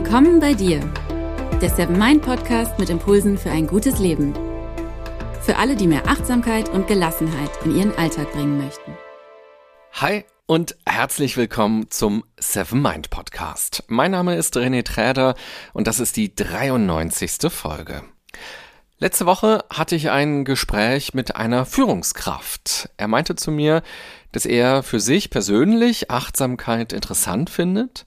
Willkommen 0.00 0.38
bei 0.38 0.54
dir, 0.54 0.78
der 1.60 1.70
Seven 1.70 1.98
Mind 1.98 2.22
Podcast 2.22 2.78
mit 2.78 2.88
Impulsen 2.88 3.36
für 3.36 3.50
ein 3.50 3.66
gutes 3.66 3.98
Leben. 3.98 4.32
Für 5.42 5.56
alle, 5.56 5.74
die 5.74 5.88
mehr 5.88 6.06
Achtsamkeit 6.06 6.68
und 6.68 6.86
Gelassenheit 6.86 7.50
in 7.64 7.76
ihren 7.76 7.98
Alltag 7.98 8.30
bringen 8.30 8.58
möchten. 8.58 8.96
Hi 9.94 10.24
und 10.46 10.76
herzlich 10.86 11.36
willkommen 11.36 11.90
zum 11.90 12.22
Seven 12.38 12.80
Mind 12.80 13.10
Podcast. 13.10 13.82
Mein 13.88 14.12
Name 14.12 14.36
ist 14.36 14.56
René 14.56 14.84
Träder 14.84 15.34
und 15.72 15.88
das 15.88 15.98
ist 15.98 16.16
die 16.16 16.32
93. 16.32 17.50
Folge. 17.50 18.04
Letzte 18.98 19.26
Woche 19.26 19.64
hatte 19.68 19.96
ich 19.96 20.10
ein 20.10 20.44
Gespräch 20.44 21.12
mit 21.12 21.34
einer 21.34 21.66
Führungskraft. 21.66 22.88
Er 22.98 23.08
meinte 23.08 23.34
zu 23.34 23.50
mir, 23.50 23.82
dass 24.30 24.46
er 24.46 24.84
für 24.84 25.00
sich 25.00 25.30
persönlich 25.30 26.08
Achtsamkeit 26.08 26.92
interessant 26.92 27.50
findet. 27.50 28.06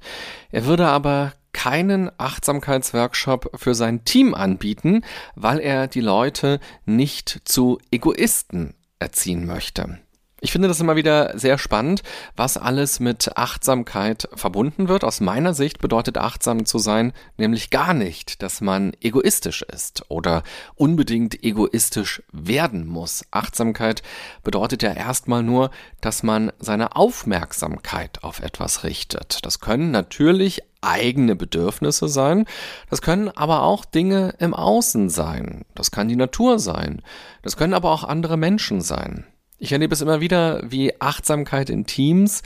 Er 0.51 0.65
würde 0.65 0.87
aber 0.87 1.33
keinen 1.53 2.11
Achtsamkeitsworkshop 2.17 3.51
für 3.55 3.75
sein 3.75 4.05
Team 4.05 4.33
anbieten, 4.33 5.03
weil 5.35 5.59
er 5.59 5.87
die 5.87 6.01
Leute 6.01 6.59
nicht 6.85 7.41
zu 7.45 7.79
Egoisten 7.91 8.73
erziehen 8.99 9.45
möchte. 9.45 9.99
Ich 10.43 10.51
finde 10.51 10.67
das 10.67 10.79
immer 10.79 10.95
wieder 10.95 11.37
sehr 11.37 11.59
spannend, 11.59 12.01
was 12.35 12.57
alles 12.57 12.99
mit 12.99 13.37
Achtsamkeit 13.37 14.27
verbunden 14.33 14.87
wird. 14.87 15.03
Aus 15.03 15.19
meiner 15.19 15.53
Sicht 15.53 15.79
bedeutet 15.79 16.17
achtsam 16.17 16.65
zu 16.65 16.79
sein 16.79 17.13
nämlich 17.37 17.69
gar 17.69 17.93
nicht, 17.93 18.41
dass 18.41 18.59
man 18.59 18.93
egoistisch 19.01 19.61
ist 19.61 20.03
oder 20.09 20.41
unbedingt 20.73 21.43
egoistisch 21.43 22.23
werden 22.31 22.87
muss. 22.87 23.23
Achtsamkeit 23.29 24.01
bedeutet 24.43 24.81
ja 24.81 24.93
erstmal 24.93 25.43
nur, 25.43 25.69
dass 26.01 26.23
man 26.23 26.51
seine 26.57 26.95
Aufmerksamkeit 26.95 28.23
auf 28.23 28.39
etwas 28.39 28.83
richtet. 28.83 29.45
Das 29.45 29.59
können 29.59 29.91
natürlich 29.91 30.63
eigene 30.81 31.35
Bedürfnisse 31.35 32.07
sein. 32.07 32.45
Das 32.89 33.03
können 33.03 33.29
aber 33.29 33.61
auch 33.61 33.85
Dinge 33.85 34.33
im 34.39 34.55
Außen 34.55 35.11
sein. 35.11 35.65
Das 35.75 35.91
kann 35.91 36.07
die 36.07 36.15
Natur 36.15 36.57
sein. 36.57 37.03
Das 37.43 37.57
können 37.57 37.75
aber 37.75 37.91
auch 37.91 38.03
andere 38.03 38.37
Menschen 38.37 38.81
sein. 38.81 39.27
Ich 39.63 39.71
erlebe 39.71 39.93
es 39.93 40.01
immer 40.01 40.21
wieder, 40.21 40.59
wie 40.65 40.99
Achtsamkeit 40.99 41.69
in 41.69 41.85
Teams 41.85 42.41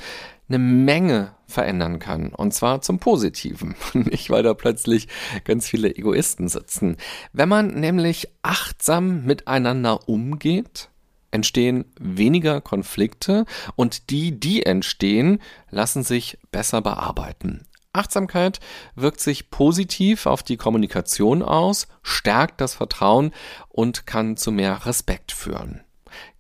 eine 0.49 0.59
Menge 0.59 1.33
verändern 1.47 1.97
kann. 1.99 2.33
Und 2.33 2.53
zwar 2.53 2.81
zum 2.81 2.99
Positiven. 2.99 3.73
Nicht, 3.93 4.29
weil 4.29 4.43
da 4.43 4.53
plötzlich 4.53 5.07
ganz 5.45 5.65
viele 5.69 5.95
Egoisten 5.95 6.49
sitzen. 6.49 6.97
Wenn 7.31 7.47
man 7.47 7.67
nämlich 7.79 8.27
achtsam 8.41 9.23
miteinander 9.23 10.09
umgeht, 10.09 10.89
entstehen 11.31 11.85
weniger 11.97 12.59
Konflikte 12.59 13.45
und 13.77 14.09
die, 14.09 14.37
die 14.37 14.65
entstehen, 14.65 15.41
lassen 15.69 16.03
sich 16.03 16.37
besser 16.51 16.81
bearbeiten. 16.81 17.65
Achtsamkeit 17.93 18.59
wirkt 18.95 19.21
sich 19.21 19.49
positiv 19.51 20.25
auf 20.25 20.43
die 20.43 20.57
Kommunikation 20.57 21.43
aus, 21.43 21.87
stärkt 22.03 22.59
das 22.59 22.73
Vertrauen 22.73 23.31
und 23.69 24.05
kann 24.05 24.35
zu 24.35 24.51
mehr 24.51 24.85
Respekt 24.85 25.31
führen. 25.31 25.79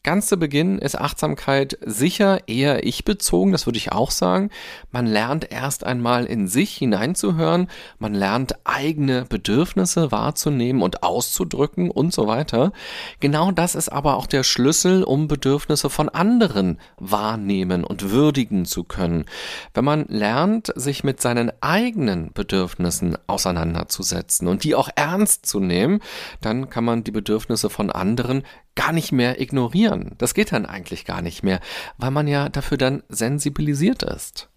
Ganz 0.05 0.27
zu 0.27 0.37
Beginn 0.37 0.77
ist 0.77 0.99
Achtsamkeit 0.99 1.79
sicher 1.83 2.47
eher 2.47 2.85
ich-bezogen, 2.85 3.51
das 3.51 3.65
würde 3.65 3.79
ich 3.79 3.91
auch 3.91 4.11
sagen. 4.11 4.51
Man 4.91 5.07
lernt 5.07 5.51
erst 5.51 5.83
einmal 5.83 6.25
in 6.25 6.47
sich 6.47 6.77
hineinzuhören, 6.77 7.71
man 7.97 8.13
lernt 8.13 8.53
eigene 8.65 9.25
Bedürfnisse 9.25 10.11
wahrzunehmen 10.11 10.83
und 10.83 11.01
auszudrücken 11.01 11.89
und 11.89 12.13
so 12.13 12.27
weiter. 12.27 12.71
Genau 13.19 13.49
das 13.49 13.73
ist 13.73 13.89
aber 13.89 14.17
auch 14.17 14.27
der 14.27 14.43
Schlüssel, 14.43 15.01
um 15.01 15.27
Bedürfnisse 15.27 15.89
von 15.89 16.09
anderen 16.09 16.79
wahrnehmen 16.97 17.83
und 17.83 18.11
würdigen 18.11 18.65
zu 18.65 18.83
können. 18.83 19.25
Wenn 19.73 19.85
man 19.85 20.05
lernt, 20.07 20.71
sich 20.75 21.03
mit 21.03 21.19
seinen 21.19 21.51
eigenen 21.61 22.31
Bedürfnissen 22.31 23.17
auseinanderzusetzen 23.25 24.47
und 24.47 24.63
die 24.63 24.75
auch 24.75 24.89
ernst 24.95 25.47
zu 25.47 25.59
nehmen, 25.59 25.99
dann 26.41 26.69
kann 26.69 26.85
man 26.85 27.03
die 27.03 27.09
Bedürfnisse 27.09 27.71
von 27.71 27.89
anderen 27.89 28.43
gar 28.75 28.91
nicht 28.91 29.11
mehr 29.11 29.39
ignorieren. 29.41 30.15
Das 30.17 30.33
geht 30.33 30.51
dann 30.51 30.65
eigentlich 30.65 31.05
gar 31.05 31.21
nicht 31.21 31.43
mehr, 31.43 31.59
weil 31.97 32.11
man 32.11 32.27
ja 32.27 32.49
dafür 32.49 32.77
dann 32.77 33.03
sensibilisiert 33.09 34.03
ist. 34.03 34.49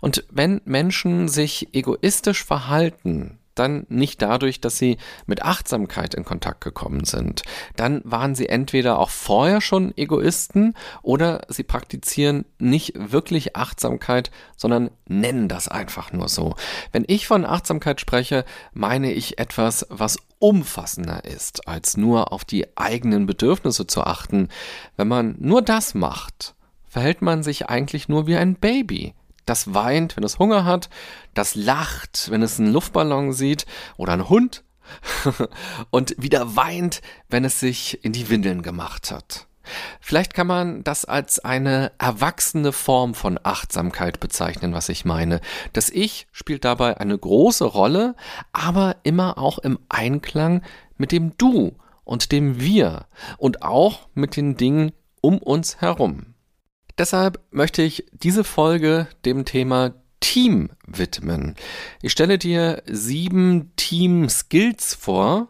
Und 0.00 0.24
wenn 0.30 0.60
Menschen 0.64 1.28
sich 1.28 1.74
egoistisch 1.74 2.44
verhalten, 2.44 3.38
dann 3.54 3.86
nicht 3.88 4.22
dadurch, 4.22 4.60
dass 4.60 4.78
sie 4.78 4.98
mit 5.26 5.42
Achtsamkeit 5.42 6.14
in 6.14 6.24
Kontakt 6.24 6.62
gekommen 6.62 7.04
sind. 7.04 7.42
Dann 7.76 8.00
waren 8.04 8.34
sie 8.34 8.48
entweder 8.48 8.98
auch 8.98 9.10
vorher 9.10 9.60
schon 9.60 9.96
Egoisten 9.96 10.74
oder 11.02 11.42
sie 11.48 11.64
praktizieren 11.64 12.44
nicht 12.58 12.94
wirklich 12.96 13.56
Achtsamkeit, 13.56 14.30
sondern 14.56 14.90
nennen 15.06 15.48
das 15.48 15.68
einfach 15.68 16.12
nur 16.12 16.28
so. 16.28 16.54
Wenn 16.92 17.04
ich 17.06 17.26
von 17.26 17.44
Achtsamkeit 17.44 18.00
spreche, 18.00 18.44
meine 18.72 19.12
ich 19.12 19.38
etwas, 19.38 19.86
was 19.90 20.18
umfassender 20.38 21.24
ist, 21.24 21.68
als 21.68 21.96
nur 21.96 22.32
auf 22.32 22.44
die 22.44 22.76
eigenen 22.76 23.26
Bedürfnisse 23.26 23.86
zu 23.86 24.02
achten. 24.02 24.48
Wenn 24.96 25.06
man 25.06 25.36
nur 25.38 25.62
das 25.62 25.94
macht, 25.94 26.56
verhält 26.88 27.22
man 27.22 27.44
sich 27.44 27.68
eigentlich 27.68 28.08
nur 28.08 28.26
wie 28.26 28.36
ein 28.36 28.56
Baby 28.56 29.14
das 29.46 29.74
weint, 29.74 30.16
wenn 30.16 30.24
es 30.24 30.38
Hunger 30.38 30.64
hat, 30.64 30.88
das 31.34 31.54
lacht, 31.54 32.30
wenn 32.30 32.42
es 32.42 32.58
einen 32.58 32.72
Luftballon 32.72 33.32
sieht 33.32 33.66
oder 33.96 34.12
einen 34.12 34.28
Hund 34.28 34.64
und 35.90 36.14
wieder 36.18 36.56
weint, 36.56 37.02
wenn 37.28 37.44
es 37.44 37.60
sich 37.60 38.04
in 38.04 38.12
die 38.12 38.28
Windeln 38.28 38.62
gemacht 38.62 39.10
hat. 39.10 39.46
Vielleicht 40.00 40.34
kann 40.34 40.46
man 40.46 40.82
das 40.82 41.04
als 41.04 41.38
eine 41.38 41.92
erwachsene 41.98 42.72
Form 42.72 43.14
von 43.14 43.38
Achtsamkeit 43.42 44.20
bezeichnen, 44.20 44.72
was 44.74 44.88
ich 44.88 45.04
meine. 45.04 45.40
Das 45.72 45.88
Ich 45.88 46.26
spielt 46.32 46.64
dabei 46.64 46.98
eine 46.98 47.16
große 47.16 47.64
Rolle, 47.64 48.16
aber 48.52 48.96
immer 49.04 49.38
auch 49.38 49.58
im 49.58 49.78
Einklang 49.88 50.62
mit 50.96 51.12
dem 51.12 51.36
Du 51.38 51.76
und 52.04 52.32
dem 52.32 52.60
Wir 52.60 53.06
und 53.38 53.62
auch 53.62 54.08
mit 54.14 54.36
den 54.36 54.56
Dingen 54.56 54.92
um 55.20 55.38
uns 55.38 55.80
herum. 55.80 56.31
Deshalb 56.98 57.40
möchte 57.50 57.82
ich 57.82 58.04
diese 58.12 58.44
Folge 58.44 59.08
dem 59.24 59.44
Thema 59.44 59.94
Team 60.20 60.70
widmen. 60.86 61.56
Ich 62.00 62.12
stelle 62.12 62.38
dir 62.38 62.82
sieben 62.86 63.72
Team-Skills 63.76 64.94
vor. 64.94 65.48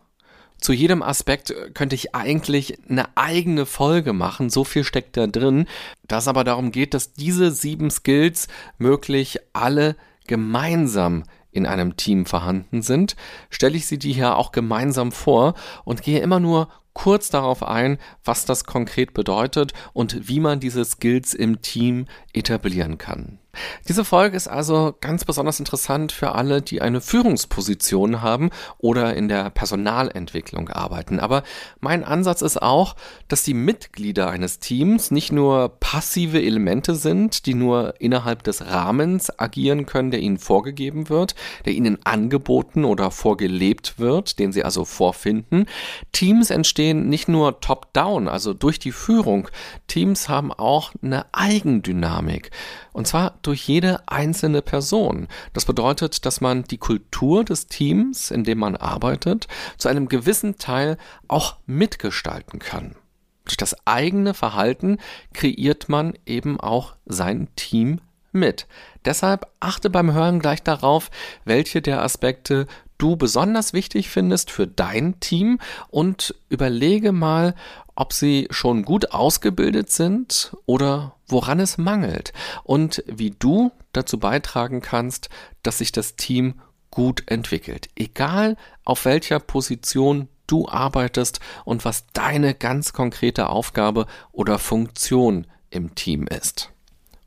Zu 0.58 0.72
jedem 0.72 1.02
Aspekt 1.02 1.52
könnte 1.74 1.96
ich 1.96 2.14
eigentlich 2.14 2.78
eine 2.88 3.16
eigene 3.16 3.66
Folge 3.66 4.12
machen, 4.12 4.48
so 4.48 4.62
viel 4.62 4.84
steckt 4.84 5.16
da 5.16 5.26
drin, 5.26 5.66
da 6.06 6.18
es 6.18 6.28
aber 6.28 6.44
darum 6.44 6.70
geht, 6.70 6.94
dass 6.94 7.14
diese 7.14 7.50
sieben 7.50 7.90
Skills 7.90 8.46
möglich 8.78 9.40
alle 9.52 9.96
gemeinsam 10.28 11.24
in 11.52 11.66
einem 11.66 11.96
Team 11.96 12.26
vorhanden 12.26 12.82
sind, 12.82 13.14
stelle 13.50 13.76
ich 13.76 13.86
sie 13.86 13.98
dir 13.98 14.14
hier 14.14 14.36
auch 14.36 14.52
gemeinsam 14.52 15.12
vor 15.12 15.54
und 15.84 16.02
gehe 16.02 16.20
immer 16.20 16.40
nur 16.40 16.68
kurz 16.94 17.30
darauf 17.30 17.62
ein, 17.62 17.98
was 18.24 18.44
das 18.44 18.64
konkret 18.64 19.14
bedeutet 19.14 19.72
und 19.92 20.28
wie 20.28 20.40
man 20.40 20.60
diese 20.60 20.84
Skills 20.84 21.34
im 21.34 21.62
Team 21.62 22.06
etablieren 22.32 22.98
kann. 22.98 23.38
Diese 23.86 24.04
Folge 24.04 24.36
ist 24.36 24.48
also 24.48 24.94
ganz 25.00 25.26
besonders 25.26 25.58
interessant 25.58 26.10
für 26.12 26.34
alle, 26.34 26.62
die 26.62 26.80
eine 26.80 27.02
Führungsposition 27.02 28.22
haben 28.22 28.48
oder 28.78 29.14
in 29.14 29.28
der 29.28 29.50
Personalentwicklung 29.50 30.70
arbeiten. 30.70 31.20
Aber 31.20 31.42
mein 31.80 32.02
Ansatz 32.02 32.40
ist 32.40 32.62
auch, 32.62 32.96
dass 33.28 33.42
die 33.42 33.52
Mitglieder 33.52 34.30
eines 34.30 34.58
Teams 34.58 35.10
nicht 35.10 35.32
nur 35.32 35.68
passive 35.80 36.40
Elemente 36.40 36.94
sind, 36.94 37.44
die 37.44 37.52
nur 37.52 38.00
innerhalb 38.00 38.42
des 38.42 38.64
Rahmens 38.64 39.38
agieren 39.38 39.84
können, 39.84 40.10
der 40.10 40.20
ihnen 40.20 40.38
vorgegeben 40.38 41.10
wird, 41.10 41.34
der 41.66 41.74
ihnen 41.74 41.98
angeboten 42.06 42.86
oder 42.86 43.10
vorgelebt 43.10 43.98
wird, 43.98 44.38
den 44.38 44.52
sie 44.52 44.64
also 44.64 44.86
vorfinden. 44.86 45.66
Teams 46.12 46.48
entstehen 46.48 47.10
nicht 47.10 47.28
nur 47.28 47.60
top-down, 47.60 48.28
also 48.28 48.54
durch 48.54 48.78
die 48.78 48.92
Führung. 48.92 49.48
Teams 49.88 50.30
haben 50.30 50.52
auch 50.52 50.92
eine 51.02 51.26
Eigendynamik. 51.32 52.50
Und 52.92 53.06
zwar 53.06 53.41
durch 53.42 53.68
jede 53.68 54.06
einzelne 54.08 54.62
Person. 54.62 55.28
Das 55.52 55.64
bedeutet, 55.64 56.24
dass 56.26 56.40
man 56.40 56.64
die 56.64 56.78
Kultur 56.78 57.44
des 57.44 57.66
Teams, 57.66 58.30
in 58.30 58.44
dem 58.44 58.58
man 58.58 58.76
arbeitet, 58.76 59.48
zu 59.78 59.88
einem 59.88 60.08
gewissen 60.08 60.58
Teil 60.58 60.96
auch 61.28 61.56
mitgestalten 61.66 62.58
kann. 62.58 62.96
Durch 63.44 63.56
das 63.56 63.76
eigene 63.86 64.34
Verhalten 64.34 64.98
kreiert 65.32 65.88
man 65.88 66.14
eben 66.26 66.60
auch 66.60 66.94
sein 67.06 67.48
Team 67.56 68.00
mit. 68.32 68.66
Deshalb 69.04 69.46
achte 69.60 69.90
beim 69.90 70.12
Hören 70.12 70.38
gleich 70.38 70.62
darauf, 70.62 71.10
welche 71.44 71.82
der 71.82 72.02
Aspekte 72.02 72.66
du 73.02 73.16
besonders 73.16 73.72
wichtig 73.72 74.08
findest 74.08 74.50
für 74.50 74.66
dein 74.66 75.18
Team 75.18 75.58
und 75.88 76.34
überlege 76.48 77.10
mal, 77.10 77.54
ob 77.96 78.12
sie 78.12 78.46
schon 78.50 78.84
gut 78.84 79.10
ausgebildet 79.12 79.90
sind 79.90 80.56
oder 80.66 81.16
woran 81.26 81.58
es 81.58 81.78
mangelt 81.78 82.32
und 82.62 83.02
wie 83.06 83.30
du 83.30 83.72
dazu 83.92 84.18
beitragen 84.18 84.80
kannst, 84.80 85.30
dass 85.62 85.78
sich 85.78 85.90
das 85.90 86.14
Team 86.14 86.60
gut 86.90 87.24
entwickelt. 87.26 87.88
Egal 87.96 88.56
auf 88.84 89.04
welcher 89.04 89.40
Position 89.40 90.28
du 90.46 90.68
arbeitest 90.68 91.40
und 91.64 91.84
was 91.84 92.06
deine 92.12 92.54
ganz 92.54 92.92
konkrete 92.92 93.48
Aufgabe 93.48 94.06
oder 94.30 94.58
Funktion 94.58 95.46
im 95.70 95.94
Team 95.94 96.26
ist. 96.26 96.70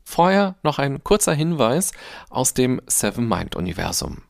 Vorher 0.04 0.54
noch 0.62 0.78
ein 0.78 1.02
kurzer 1.04 1.34
Hinweis 1.34 1.92
aus 2.30 2.54
dem 2.54 2.80
Seven 2.86 3.28
Mind 3.28 3.56
Universum. 3.56 4.22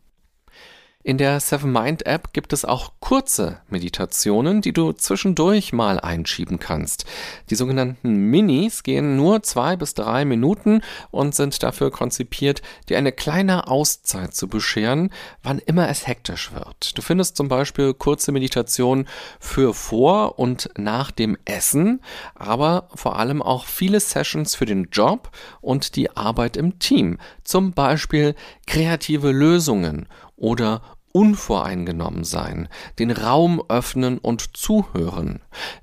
In 1.06 1.18
der 1.18 1.38
Seven 1.38 1.70
Mind 1.70 2.04
App 2.04 2.32
gibt 2.32 2.52
es 2.52 2.64
auch 2.64 2.94
kurze 2.98 3.60
Meditationen, 3.68 4.60
die 4.60 4.72
du 4.72 4.90
zwischendurch 4.90 5.72
mal 5.72 6.00
einschieben 6.00 6.58
kannst. 6.58 7.04
Die 7.48 7.54
sogenannten 7.54 8.16
Minis 8.28 8.82
gehen 8.82 9.14
nur 9.14 9.44
zwei 9.44 9.76
bis 9.76 9.94
drei 9.94 10.24
Minuten 10.24 10.80
und 11.12 11.32
sind 11.32 11.62
dafür 11.62 11.92
konzipiert, 11.92 12.60
dir 12.88 12.98
eine 12.98 13.12
kleine 13.12 13.68
Auszeit 13.68 14.34
zu 14.34 14.48
bescheren, 14.48 15.10
wann 15.44 15.60
immer 15.60 15.88
es 15.88 16.08
hektisch 16.08 16.52
wird. 16.52 16.98
Du 16.98 17.02
findest 17.02 17.36
zum 17.36 17.46
Beispiel 17.46 17.94
kurze 17.94 18.32
Meditationen 18.32 19.06
für 19.38 19.74
vor 19.74 20.40
und 20.40 20.70
nach 20.76 21.12
dem 21.12 21.38
Essen, 21.44 22.00
aber 22.34 22.88
vor 22.96 23.16
allem 23.16 23.42
auch 23.42 23.66
viele 23.66 24.00
Sessions 24.00 24.56
für 24.56 24.66
den 24.66 24.88
Job 24.90 25.30
und 25.60 25.94
die 25.94 26.16
Arbeit 26.16 26.56
im 26.56 26.80
Team. 26.80 27.18
Zum 27.44 27.74
Beispiel 27.74 28.34
kreative 28.66 29.30
Lösungen 29.30 30.08
oder 30.34 30.82
unvoreingenommen 31.16 32.24
sein, 32.24 32.68
den 32.98 33.10
Raum 33.10 33.62
öffnen 33.70 34.18
und 34.18 34.54
zuhören. 34.54 35.40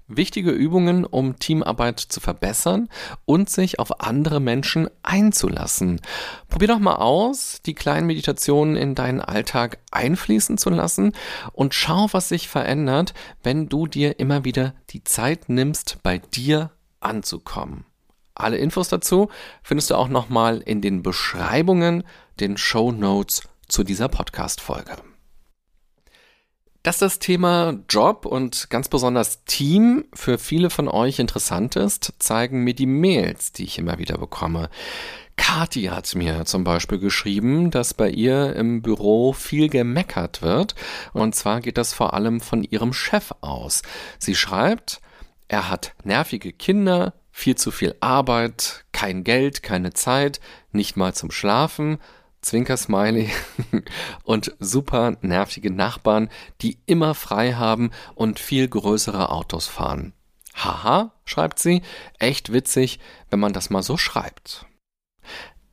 Wichtige 0.07 0.51
Übungen, 0.51 1.05
um 1.05 1.39
Teamarbeit 1.39 1.99
zu 1.99 2.19
verbessern 2.19 2.87
und 3.25 3.49
sich 3.49 3.79
auf 3.79 4.01
andere 4.01 4.39
Menschen 4.39 4.91
einzulassen. 5.01 6.01
Probier 6.49 6.67
doch 6.67 6.77
mal 6.77 6.97
aus, 6.97 7.63
die 7.65 7.73
kleinen 7.73 8.05
Meditationen 8.05 8.75
in 8.75 8.93
deinen 8.93 9.21
Alltag 9.21 9.79
einfließen 9.89 10.59
zu 10.59 10.69
lassen 10.69 11.13
und 11.51 11.73
schau, 11.73 12.09
was 12.11 12.29
sich 12.29 12.47
verändert, 12.47 13.15
wenn 13.41 13.69
du 13.69 13.87
dir 13.87 14.19
immer 14.19 14.45
wieder 14.45 14.75
die 14.91 15.03
Zeit 15.03 15.49
nimmst, 15.49 15.97
bei 16.03 16.19
dir 16.19 16.69
anzukommen. 16.99 17.85
Alle 18.35 18.57
Infos 18.57 18.89
dazu 18.89 19.29
findest 19.63 19.89
du 19.89 19.95
auch 19.95 20.09
nochmal 20.09 20.59
in 20.59 20.81
den 20.81 21.01
Beschreibungen, 21.01 22.03
den 22.39 22.55
Show 22.55 22.91
Notes 22.91 23.41
zu 23.67 23.83
dieser 23.83 24.09
Podcast-Folge. 24.09 25.12
Dass 26.83 26.97
das 26.97 27.19
Thema 27.19 27.79
Job 27.87 28.25
und 28.25 28.69
ganz 28.69 28.89
besonders 28.89 29.45
Team 29.45 30.03
für 30.13 30.37
viele 30.37 30.69
von 30.69 30.89
euch 30.89 31.19
interessant 31.19 31.77
ist, 31.77 32.13
zeigen 32.19 32.65
mir 32.65 32.73
die 32.73 32.85
Mails, 32.85 33.53
die 33.53 33.63
ich 33.63 33.79
immer 33.79 33.99
wieder 33.99 34.17
bekomme. 34.17 34.69
Kati 35.37 35.83
hat 35.83 36.13
mir 36.13 36.43
zum 36.43 36.65
Beispiel 36.65 36.99
geschrieben, 36.99 37.71
dass 37.71 37.93
bei 37.93 38.09
ihr 38.09 38.53
im 38.57 38.81
Büro 38.81 39.31
viel 39.31 39.69
gemeckert 39.69 40.41
wird. 40.41 40.75
Und 41.13 41.35
zwar 41.35 41.61
geht 41.61 41.77
das 41.77 41.93
vor 41.93 42.13
allem 42.13 42.41
von 42.41 42.65
ihrem 42.65 42.91
Chef 42.91 43.31
aus. 43.39 43.81
Sie 44.19 44.35
schreibt, 44.35 44.99
er 45.47 45.69
hat 45.69 45.93
nervige 46.03 46.51
Kinder, 46.51 47.13
viel 47.31 47.55
zu 47.55 47.71
viel 47.71 47.95
Arbeit, 48.01 48.83
kein 48.91 49.23
Geld, 49.23 49.63
keine 49.63 49.93
Zeit, 49.93 50.41
nicht 50.73 50.97
mal 50.97 51.13
zum 51.13 51.31
Schlafen 51.31 51.99
Zwinker-Smiley 52.43 53.29
und 54.23 54.55
super 54.59 55.17
nervige 55.21 55.71
Nachbarn, 55.71 56.29
die 56.61 56.77
immer 56.85 57.15
frei 57.15 57.53
haben 57.53 57.91
und 58.15 58.39
viel 58.39 58.67
größere 58.67 59.29
Autos 59.29 59.67
fahren. 59.67 60.13
Haha, 60.53 61.13
schreibt 61.25 61.57
sie, 61.59 61.81
echt 62.19 62.53
witzig, 62.53 62.99
wenn 63.29 63.39
man 63.39 63.53
das 63.53 63.69
mal 63.69 63.81
so 63.81 63.97
schreibt. 63.97 64.65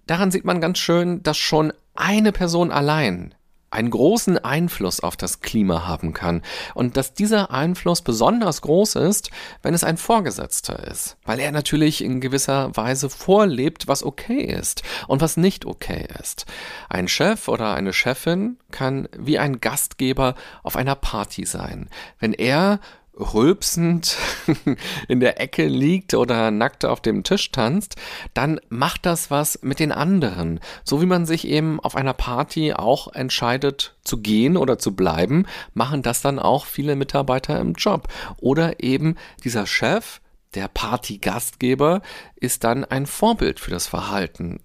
Daran 0.06 0.30
sieht 0.30 0.44
man 0.44 0.60
ganz 0.60 0.78
schön, 0.78 1.22
dass 1.22 1.36
schon 1.36 1.72
eine 1.94 2.32
Person 2.32 2.70
allein 2.70 3.34
einen 3.70 3.90
großen 3.90 4.38
Einfluss 4.38 5.00
auf 5.00 5.16
das 5.16 5.40
Klima 5.40 5.86
haben 5.86 6.12
kann 6.12 6.42
und 6.74 6.96
dass 6.96 7.14
dieser 7.14 7.50
Einfluss 7.52 8.02
besonders 8.02 8.62
groß 8.62 8.96
ist, 8.96 9.30
wenn 9.62 9.74
es 9.74 9.84
ein 9.84 9.96
Vorgesetzter 9.96 10.86
ist, 10.88 11.16
weil 11.24 11.38
er 11.38 11.52
natürlich 11.52 12.02
in 12.02 12.20
gewisser 12.20 12.76
Weise 12.76 13.08
vorlebt, 13.10 13.86
was 13.86 14.02
okay 14.02 14.42
ist 14.42 14.82
und 15.06 15.20
was 15.20 15.36
nicht 15.36 15.66
okay 15.66 16.06
ist. 16.20 16.46
Ein 16.88 17.08
Chef 17.08 17.48
oder 17.48 17.74
eine 17.74 17.92
Chefin 17.92 18.58
kann 18.70 19.08
wie 19.16 19.38
ein 19.38 19.60
Gastgeber 19.60 20.34
auf 20.62 20.76
einer 20.76 20.96
Party 20.96 21.46
sein. 21.46 21.88
Wenn 22.18 22.32
er 22.32 22.80
rülpsend 23.20 24.16
in 25.08 25.20
der 25.20 25.40
Ecke 25.40 25.66
liegt 25.66 26.14
oder 26.14 26.50
nackt 26.50 26.84
auf 26.84 27.00
dem 27.00 27.22
Tisch 27.22 27.52
tanzt, 27.52 27.96
dann 28.34 28.60
macht 28.68 29.06
das 29.06 29.30
was 29.30 29.60
mit 29.62 29.78
den 29.78 29.92
anderen. 29.92 30.60
So 30.84 31.00
wie 31.02 31.06
man 31.06 31.26
sich 31.26 31.46
eben 31.46 31.80
auf 31.80 31.96
einer 31.96 32.14
Party 32.14 32.72
auch 32.72 33.12
entscheidet 33.12 33.96
zu 34.02 34.18
gehen 34.18 34.56
oder 34.56 34.78
zu 34.78 34.96
bleiben, 34.96 35.46
machen 35.74 36.02
das 36.02 36.22
dann 36.22 36.38
auch 36.38 36.64
viele 36.64 36.96
Mitarbeiter 36.96 37.60
im 37.60 37.74
Job. 37.74 38.08
Oder 38.38 38.82
eben 38.82 39.16
dieser 39.44 39.66
Chef, 39.66 40.20
der 40.54 40.68
Partygastgeber, 40.68 42.02
ist 42.36 42.64
dann 42.64 42.84
ein 42.84 43.06
Vorbild 43.06 43.60
für 43.60 43.70
das 43.70 43.86
Verhalten. 43.86 44.60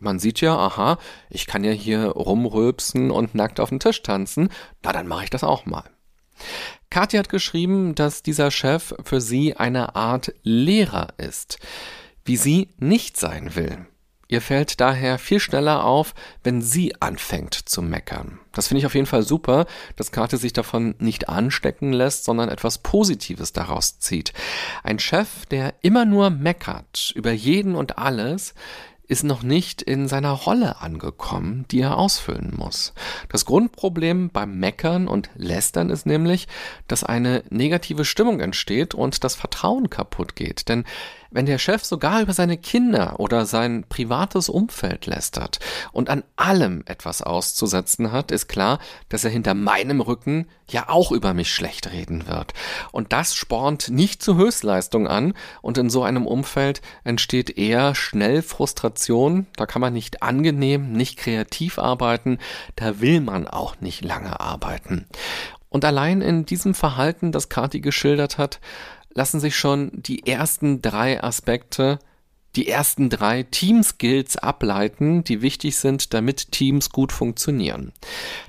Man 0.00 0.20
sieht 0.20 0.40
ja, 0.40 0.56
aha, 0.56 0.98
ich 1.28 1.46
kann 1.46 1.64
ja 1.64 1.72
hier 1.72 2.06
rumrülpsen 2.06 3.10
und 3.10 3.34
nackt 3.34 3.58
auf 3.58 3.70
dem 3.70 3.80
Tisch 3.80 4.02
tanzen, 4.02 4.48
na 4.82 4.92
dann 4.92 5.08
mache 5.08 5.24
ich 5.24 5.30
das 5.30 5.42
auch 5.42 5.66
mal. 5.66 5.84
Kathi 6.90 7.16
hat 7.16 7.28
geschrieben, 7.28 7.94
dass 7.94 8.22
dieser 8.22 8.50
Chef 8.50 8.94
für 9.04 9.20
sie 9.20 9.56
eine 9.56 9.94
Art 9.94 10.32
Lehrer 10.42 11.08
ist, 11.18 11.58
wie 12.24 12.36
sie 12.36 12.68
nicht 12.78 13.16
sein 13.16 13.54
will. 13.54 13.86
Ihr 14.30 14.42
fällt 14.42 14.80
daher 14.80 15.18
viel 15.18 15.40
schneller 15.40 15.84
auf, 15.84 16.14
wenn 16.44 16.60
sie 16.60 17.00
anfängt 17.00 17.54
zu 17.54 17.80
meckern. 17.80 18.38
Das 18.52 18.68
finde 18.68 18.80
ich 18.80 18.86
auf 18.86 18.94
jeden 18.94 19.06
Fall 19.06 19.22
super, 19.22 19.66
dass 19.96 20.12
Karte 20.12 20.36
sich 20.36 20.52
davon 20.52 20.94
nicht 20.98 21.30
anstecken 21.30 21.94
lässt, 21.94 22.24
sondern 22.24 22.50
etwas 22.50 22.78
Positives 22.78 23.54
daraus 23.54 23.98
zieht. 24.00 24.34
Ein 24.82 24.98
Chef, 24.98 25.46
der 25.46 25.74
immer 25.80 26.04
nur 26.04 26.28
meckert 26.28 27.12
über 27.14 27.32
jeden 27.32 27.74
und 27.74 27.96
alles, 27.96 28.54
ist 29.08 29.24
noch 29.24 29.42
nicht 29.42 29.82
in 29.82 30.06
seiner 30.06 30.32
Rolle 30.32 30.80
angekommen, 30.80 31.64
die 31.70 31.80
er 31.80 31.96
ausfüllen 31.96 32.52
muss. 32.56 32.92
Das 33.30 33.46
Grundproblem 33.46 34.28
beim 34.30 34.58
Meckern 34.58 35.08
und 35.08 35.30
Lästern 35.34 35.88
ist 35.88 36.06
nämlich, 36.06 36.46
dass 36.86 37.04
eine 37.04 37.42
negative 37.48 38.04
Stimmung 38.04 38.40
entsteht 38.40 38.94
und 38.94 39.24
das 39.24 39.34
Vertrauen 39.34 39.88
kaputt 39.88 40.36
geht. 40.36 40.68
Denn 40.68 40.84
wenn 41.30 41.46
der 41.46 41.58
Chef 41.58 41.84
sogar 41.84 42.22
über 42.22 42.32
seine 42.32 42.56
Kinder 42.56 43.20
oder 43.20 43.46
sein 43.46 43.84
privates 43.88 44.48
Umfeld 44.48 45.06
lästert 45.06 45.58
und 45.92 46.08
an 46.10 46.24
allem 46.36 46.82
etwas 46.86 47.22
auszusetzen 47.22 48.12
hat, 48.12 48.30
ist 48.30 48.48
klar, 48.48 48.78
dass 49.08 49.24
er 49.24 49.30
hinter 49.30 49.54
meinem 49.54 50.00
Rücken 50.00 50.46
ja 50.70 50.88
auch 50.88 51.12
über 51.12 51.34
mich 51.34 51.52
schlecht 51.52 51.92
reden 51.92 52.28
wird. 52.28 52.54
Und 52.92 53.12
das 53.12 53.34
spornt 53.34 53.88
nicht 53.90 54.22
zur 54.22 54.36
Höchstleistung 54.36 55.06
an 55.06 55.34
und 55.62 55.78
in 55.78 55.90
so 55.90 56.02
einem 56.02 56.26
Umfeld 56.26 56.80
entsteht 57.04 57.56
eher 57.56 57.94
schnell 57.94 58.42
Frustration, 58.42 59.46
da 59.56 59.66
kann 59.66 59.80
man 59.80 59.92
nicht 59.92 60.22
angenehm, 60.22 60.92
nicht 60.92 61.18
kreativ 61.18 61.78
arbeiten, 61.78 62.38
da 62.76 63.00
will 63.00 63.20
man 63.20 63.46
auch 63.46 63.80
nicht 63.80 64.04
lange 64.04 64.40
arbeiten. 64.40 65.06
Und 65.70 65.84
allein 65.84 66.22
in 66.22 66.46
diesem 66.46 66.74
Verhalten, 66.74 67.30
das 67.30 67.48
Kati 67.50 67.80
geschildert 67.80 68.38
hat, 68.38 68.60
lassen 69.14 69.40
sich 69.40 69.56
schon 69.56 69.90
die 69.94 70.26
ersten 70.26 70.82
drei 70.82 71.22
Aspekte, 71.22 71.98
die 72.56 72.68
ersten 72.68 73.10
drei 73.10 73.42
Team-Skills 73.42 74.36
ableiten, 74.36 75.22
die 75.24 75.42
wichtig 75.42 75.76
sind, 75.76 76.14
damit 76.14 76.52
Teams 76.52 76.90
gut 76.90 77.12
funktionieren. 77.12 77.92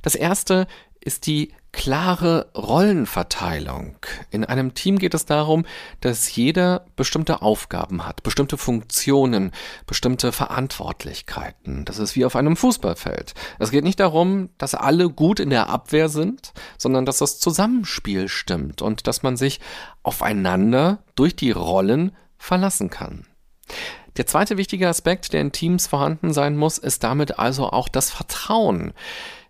Das 0.02 0.16
erste 0.16 0.68
ist 1.02 1.28
die 1.28 1.54
klare 1.72 2.52
Rollenverteilung. 2.56 3.98
In 4.32 4.44
einem 4.44 4.74
Team 4.74 4.98
geht 4.98 5.14
es 5.14 5.26
darum, 5.26 5.66
dass 6.02 6.36
jeder 6.36 6.86
bestimmte 6.96 7.42
Aufgaben 7.42 8.06
hat, 8.06 8.24
bestimmte 8.24 8.58
Funktionen, 8.58 9.52
bestimmte 9.86 10.32
Verantwortlichkeiten. 10.32 11.86
Das 11.86 12.00
ist 12.00 12.16
wie 12.16 12.26
auf 12.26 12.36
einem 12.36 12.56
Fußballfeld. 12.56 13.34
Es 13.60 13.72
geht 13.72 13.84
nicht 13.84 14.00
darum, 14.00 14.50
dass 14.58 14.76
alle 14.76 15.10
gut 15.10 15.40
in 15.40 15.50
der 15.50 15.70
Abwehr 15.70 16.10
sind, 16.10 16.54
sondern 16.78 17.06
dass 17.06 17.20
das 17.20 17.40
Zusammenspiel 17.40 18.28
stimmt 18.28 18.82
und 18.82 19.08
dass 19.08 19.24
man 19.24 19.38
sich 19.38 19.60
aufeinander 20.04 21.04
durch 21.16 21.36
die 21.36 21.52
Rollen 21.52 22.16
verlassen 22.38 22.90
kann. 22.90 23.26
Der 24.18 24.26
zweite 24.26 24.58
wichtige 24.58 24.88
Aspekt, 24.88 25.34
der 25.34 25.42
in 25.42 25.52
Teams 25.52 25.88
vorhanden 25.88 26.34
sein 26.34 26.58
muss, 26.58 26.78
ist 26.78 27.04
damit 27.04 27.40
also 27.40 27.70
auch 27.70 27.88
das 27.88 28.10
Vertrauen. 28.10 28.94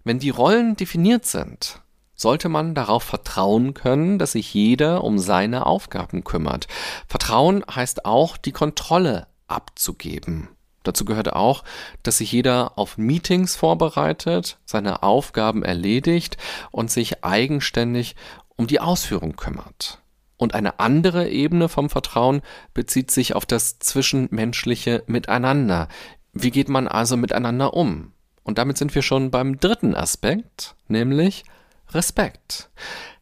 Wenn 0.03 0.19
die 0.19 0.29
Rollen 0.29 0.75
definiert 0.75 1.25
sind, 1.25 1.81
sollte 2.19 2.49
man 2.49 2.75
darauf 2.75 3.03
vertrauen 3.03 3.73
können, 3.73 4.19
dass 4.19 4.33
sich 4.33 4.53
jeder 4.53 5.03
um 5.05 5.17
seine 5.19 5.65
Aufgaben 5.65 6.25
kümmert. 6.25 6.67
Vertrauen 7.07 7.63
heißt 7.73 8.03
auch, 8.03 8.35
die 8.35 8.51
Kontrolle 8.51 9.27
abzugeben. 9.47 10.49
Dazu 10.83 11.05
gehört 11.05 11.31
auch, 11.31 11.63
dass 12.03 12.17
sich 12.17 12.31
jeder 12.31 12.77
auf 12.77 12.97
Meetings 12.97 13.55
vorbereitet, 13.55 14.59
seine 14.65 15.01
Aufgaben 15.01 15.63
erledigt 15.63 16.37
und 16.71 16.91
sich 16.91 17.23
eigenständig 17.23 18.15
um 18.57 18.67
die 18.67 18.81
Ausführung 18.81 19.37
kümmert. 19.37 19.99
Und 20.35 20.55
eine 20.55 20.79
andere 20.79 21.29
Ebene 21.29 21.69
vom 21.69 21.89
Vertrauen 21.89 22.41
bezieht 22.73 23.11
sich 23.11 23.33
auf 23.33 23.45
das 23.45 23.79
zwischenmenschliche 23.79 25.03
Miteinander. 25.07 25.87
Wie 26.33 26.51
geht 26.51 26.69
man 26.69 26.87
also 26.87 27.15
miteinander 27.15 27.73
um? 27.73 28.11
Und 28.43 28.57
damit 28.57 28.77
sind 28.77 28.93
wir 28.95 29.03
schon 29.03 29.31
beim 29.31 29.59
dritten 29.59 29.95
Aspekt, 29.95 30.75
nämlich 30.87 31.45
Respekt. 31.91 32.69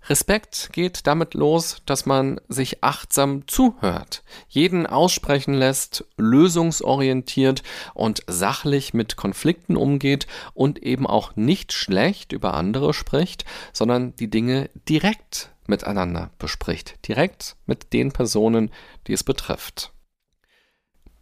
Respekt 0.09 0.69
geht 0.71 1.05
damit 1.05 1.33
los, 1.33 1.81
dass 1.85 2.05
man 2.05 2.39
sich 2.47 2.83
achtsam 2.83 3.45
zuhört, 3.47 4.23
jeden 4.47 4.87
aussprechen 4.87 5.53
lässt, 5.53 6.05
lösungsorientiert 6.17 7.63
und 7.93 8.23
sachlich 8.27 8.93
mit 8.93 9.17
Konflikten 9.17 9.75
umgeht 9.75 10.27
und 10.53 10.81
eben 10.81 11.05
auch 11.05 11.35
nicht 11.35 11.73
schlecht 11.73 12.31
über 12.31 12.53
andere 12.53 12.93
spricht, 12.93 13.43
sondern 13.73 14.15
die 14.15 14.29
Dinge 14.29 14.69
direkt 14.87 15.49
miteinander 15.67 16.31
bespricht, 16.39 17.07
direkt 17.07 17.57
mit 17.65 17.91
den 17.91 18.13
Personen, 18.13 18.71
die 19.07 19.13
es 19.13 19.23
betrifft. 19.23 19.91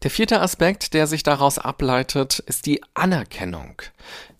Der 0.06 0.12
vierte 0.12 0.40
Aspekt, 0.40 0.94
der 0.94 1.08
sich 1.08 1.24
daraus 1.24 1.58
ableitet, 1.58 2.38
ist 2.38 2.68
die 2.68 2.80
Anerkennung. 2.94 3.82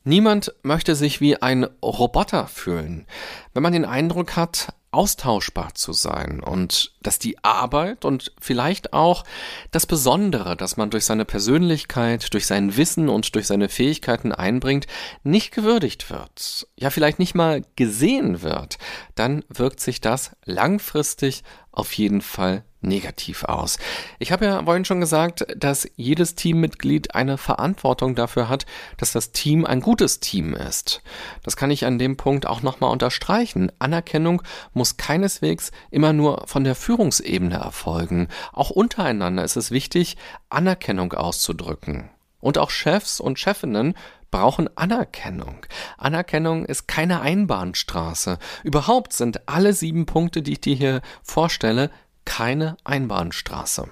Niemand 0.04 0.54
möchte 0.62 0.96
sich 0.96 1.22
wie 1.22 1.42
ein 1.42 1.64
Roboter 1.82 2.46
fühlen. 2.46 3.08
Wenn 3.56 3.64
man 3.64 3.74
den 3.74 3.84
Eindruck 3.84 4.36
hat, 4.36 4.76
austauschbar 4.92 5.74
zu 5.74 5.92
sein 5.92 6.40
und 6.40 6.94
dass 7.02 7.18
die 7.18 7.44
Arbeit 7.44 8.06
und 8.06 8.32
vielleicht 8.40 8.94
auch 8.94 9.24
das 9.72 9.88
Besondere, 9.88 10.56
das 10.56 10.78
man 10.78 10.92
durch 10.92 11.06
seine 11.06 11.26
Persönlichkeit, 11.26 12.32
durch 12.36 12.46
sein 12.46 12.78
Wissen 12.78 13.10
und 13.10 13.34
durch 13.34 13.48
seine 13.48 13.68
Fähigkeiten 13.68 14.34
einbringt, 14.34 14.86
nicht 15.24 15.52
gewürdigt 15.52 16.12
wird, 16.12 16.68
ja 16.78 16.92
vielleicht 16.92 17.18
nicht 17.18 17.34
mal 17.34 17.64
gesehen 17.76 18.44
wird, 18.44 18.78
dann 19.16 19.44
wirkt 19.50 19.80
sich 19.80 20.00
das 20.00 20.36
langfristig 20.46 21.44
auf 21.72 21.92
jeden 21.94 22.22
Fall 22.22 22.64
negativ 22.86 23.44
aus. 23.44 23.78
Ich 24.20 24.32
habe 24.32 24.46
ja 24.46 24.64
vorhin 24.64 24.86
schon 24.86 25.00
gesagt, 25.00 25.46
dass 25.56 25.90
jedes 25.96 26.36
Teammitglied 26.36 27.16
eine 27.16 27.38
Verantwortung 27.38 28.16
dafür 28.16 28.50
hat, 28.50 28.66
dass 28.98 29.12
das 29.12 29.32
Team 29.32 29.66
ein 29.66 29.82
gutes 29.82 30.20
Team 30.20 30.54
ist. 30.54 31.02
Das 31.44 31.56
kann 31.56 31.72
ich 31.72 31.86
an 31.86 32.00
dem 32.00 32.18
Punkt 32.18 32.46
auch 32.46 32.62
nochmal 32.62 32.92
unterstreichen. 32.92 33.72
Anerkennung 33.80 34.42
muss 34.74 34.98
keineswegs 34.98 35.72
immer 35.92 36.14
nur 36.14 36.44
von 36.48 36.64
der 36.64 36.76
Führungsebene 36.76 37.56
erfolgen. 37.56 38.28
Auch 38.54 38.70
untereinander 38.70 39.44
ist 39.44 39.56
es 39.56 39.72
wichtig, 39.72 40.18
Anerkennung 40.50 41.14
auszudrücken. 41.14 42.10
Und 42.40 42.60
auch 42.60 42.70
Chefs 42.70 43.20
und 43.20 43.40
Chefinnen 43.40 43.96
brauchen 44.36 44.70
Anerkennung. 44.78 45.66
Anerkennung 45.98 46.66
ist 46.66 46.88
keine 46.88 47.22
Einbahnstraße. 47.22 48.38
Überhaupt 48.64 49.14
sind 49.14 49.48
alle 49.48 49.72
sieben 49.72 50.06
Punkte, 50.06 50.42
die 50.42 50.52
ich 50.52 50.62
dir 50.62 50.76
hier 50.76 51.02
vorstelle, 51.24 51.90
keine 52.26 52.78
Einbahnstraße. 52.84 53.88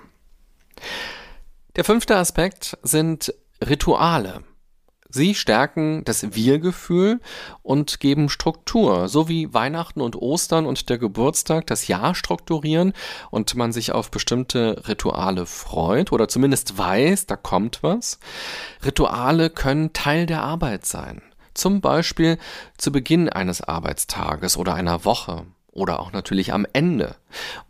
Der 1.75 1.83
fünfte 1.83 2.17
Aspekt 2.17 2.77
sind 2.83 3.33
Rituale. 3.63 4.43
Sie 5.09 5.35
stärken 5.35 6.03
das 6.05 6.35
Wir-Gefühl 6.35 7.21
und 7.61 7.99
geben 7.99 8.29
Struktur, 8.29 9.07
so 9.07 9.29
wie 9.29 9.53
Weihnachten 9.53 10.01
und 10.01 10.15
Ostern 10.15 10.65
und 10.65 10.89
der 10.89 10.97
Geburtstag 10.97 11.67
das 11.67 11.87
Jahr 11.87 12.15
strukturieren 12.15 12.93
und 13.29 13.53
man 13.53 13.71
sich 13.71 13.91
auf 13.91 14.09
bestimmte 14.09 14.87
Rituale 14.87 15.45
freut 15.45 16.11
oder 16.11 16.27
zumindest 16.27 16.79
weiß, 16.79 17.27
da 17.27 17.35
kommt 17.35 17.83
was. 17.83 18.17
Rituale 18.83 19.51
können 19.51 19.93
Teil 19.93 20.25
der 20.25 20.41
Arbeit 20.41 20.87
sein. 20.87 21.21
Zum 21.53 21.79
Beispiel 21.79 22.39
zu 22.79 22.91
Beginn 22.91 23.29
eines 23.29 23.61
Arbeitstages 23.61 24.57
oder 24.57 24.73
einer 24.73 25.05
Woche 25.05 25.45
oder 25.73 25.99
auch 25.99 26.13
natürlich 26.13 26.53
am 26.53 26.65
Ende 26.71 27.15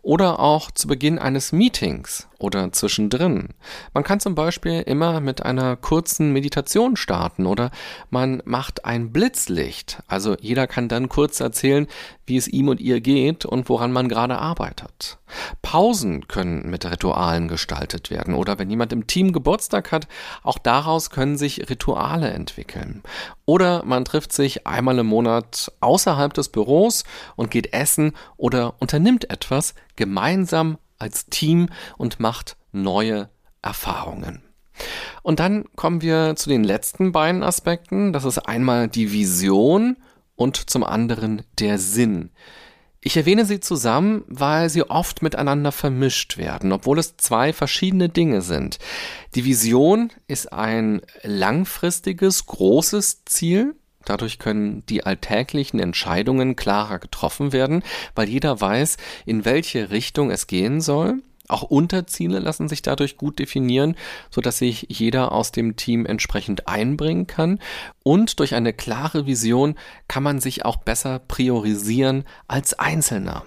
oder 0.01 0.39
auch 0.39 0.71
zu 0.71 0.87
Beginn 0.87 1.17
eines 1.17 1.51
Meetings 1.51 2.27
oder 2.37 2.71
zwischendrin. 2.73 3.49
Man 3.93 4.03
kann 4.03 4.19
zum 4.19 4.35
Beispiel 4.35 4.81
immer 4.81 5.21
mit 5.21 5.43
einer 5.43 5.77
kurzen 5.77 6.33
Meditation 6.33 6.97
starten 6.97 7.45
oder 7.45 7.71
man 8.09 8.43
macht 8.45 8.83
ein 8.83 9.11
Blitzlicht. 9.11 10.03
Also 10.07 10.35
jeder 10.41 10.67
kann 10.67 10.89
dann 10.89 11.07
kurz 11.07 11.39
erzählen, 11.39 11.87
wie 12.25 12.35
es 12.35 12.49
ihm 12.49 12.67
und 12.67 12.81
ihr 12.81 12.99
geht 12.99 13.45
und 13.45 13.69
woran 13.69 13.93
man 13.93 14.09
gerade 14.09 14.37
arbeitet. 14.37 15.17
Pausen 15.61 16.27
können 16.27 16.69
mit 16.69 16.85
Ritualen 16.85 17.47
gestaltet 17.47 18.11
werden 18.11 18.33
oder 18.33 18.59
wenn 18.59 18.69
jemand 18.69 18.93
im 18.93 19.07
Team 19.07 19.31
Geburtstag 19.31 19.91
hat, 19.91 20.07
auch 20.43 20.57
daraus 20.57 21.09
können 21.09 21.37
sich 21.37 21.69
Rituale 21.69 22.29
entwickeln. 22.31 23.01
Oder 23.45 23.83
man 23.85 24.05
trifft 24.05 24.31
sich 24.31 24.67
einmal 24.67 24.99
im 24.99 25.07
Monat 25.07 25.71
außerhalb 25.79 26.33
des 26.33 26.49
Büros 26.49 27.03
und 27.35 27.51
geht 27.51 27.73
essen 27.73 27.92
oder 28.37 28.75
unternimmt 28.79 29.29
etwas, 29.29 29.73
gemeinsam 29.95 30.77
als 30.97 31.25
Team 31.27 31.69
und 31.97 32.19
macht 32.19 32.57
neue 32.71 33.29
Erfahrungen. 33.61 34.41
Und 35.21 35.39
dann 35.39 35.65
kommen 35.75 36.01
wir 36.01 36.35
zu 36.35 36.49
den 36.49 36.63
letzten 36.63 37.11
beiden 37.11 37.43
Aspekten. 37.43 38.13
Das 38.13 38.25
ist 38.25 38.39
einmal 38.39 38.87
die 38.87 39.11
Vision 39.11 39.97
und 40.35 40.69
zum 40.69 40.83
anderen 40.83 41.43
der 41.59 41.77
Sinn. 41.77 42.31
Ich 43.05 43.17
erwähne 43.17 43.45
sie 43.45 43.59
zusammen, 43.59 44.23
weil 44.27 44.69
sie 44.69 44.89
oft 44.89 45.21
miteinander 45.21 45.73
vermischt 45.73 46.37
werden, 46.37 46.71
obwohl 46.71 46.99
es 46.99 47.17
zwei 47.17 47.51
verschiedene 47.51 48.07
Dinge 48.07 48.41
sind. 48.41 48.79
Die 49.35 49.43
Vision 49.43 50.09
ist 50.27 50.53
ein 50.53 51.01
langfristiges, 51.21 52.45
großes 52.45 53.25
Ziel, 53.25 53.75
Dadurch 54.05 54.39
können 54.39 54.85
die 54.87 55.05
alltäglichen 55.05 55.79
Entscheidungen 55.79 56.55
klarer 56.55 56.99
getroffen 56.99 57.53
werden, 57.53 57.83
weil 58.15 58.29
jeder 58.29 58.59
weiß, 58.59 58.97
in 59.25 59.45
welche 59.45 59.91
Richtung 59.91 60.31
es 60.31 60.47
gehen 60.47 60.81
soll. 60.81 61.21
Auch 61.49 61.63
Unterziele 61.63 62.39
lassen 62.39 62.69
sich 62.69 62.81
dadurch 62.81 63.17
gut 63.17 63.37
definieren, 63.37 63.95
so 64.29 64.39
dass 64.39 64.59
sich 64.59 64.87
jeder 64.89 65.33
aus 65.33 65.51
dem 65.51 65.75
Team 65.75 66.05
entsprechend 66.05 66.67
einbringen 66.67 67.27
kann. 67.27 67.59
Und 68.01 68.39
durch 68.39 68.55
eine 68.55 68.71
klare 68.71 69.25
Vision 69.25 69.75
kann 70.07 70.23
man 70.23 70.39
sich 70.39 70.63
auch 70.63 70.77
besser 70.77 71.19
priorisieren 71.19 72.23
als 72.47 72.79
Einzelner. 72.79 73.45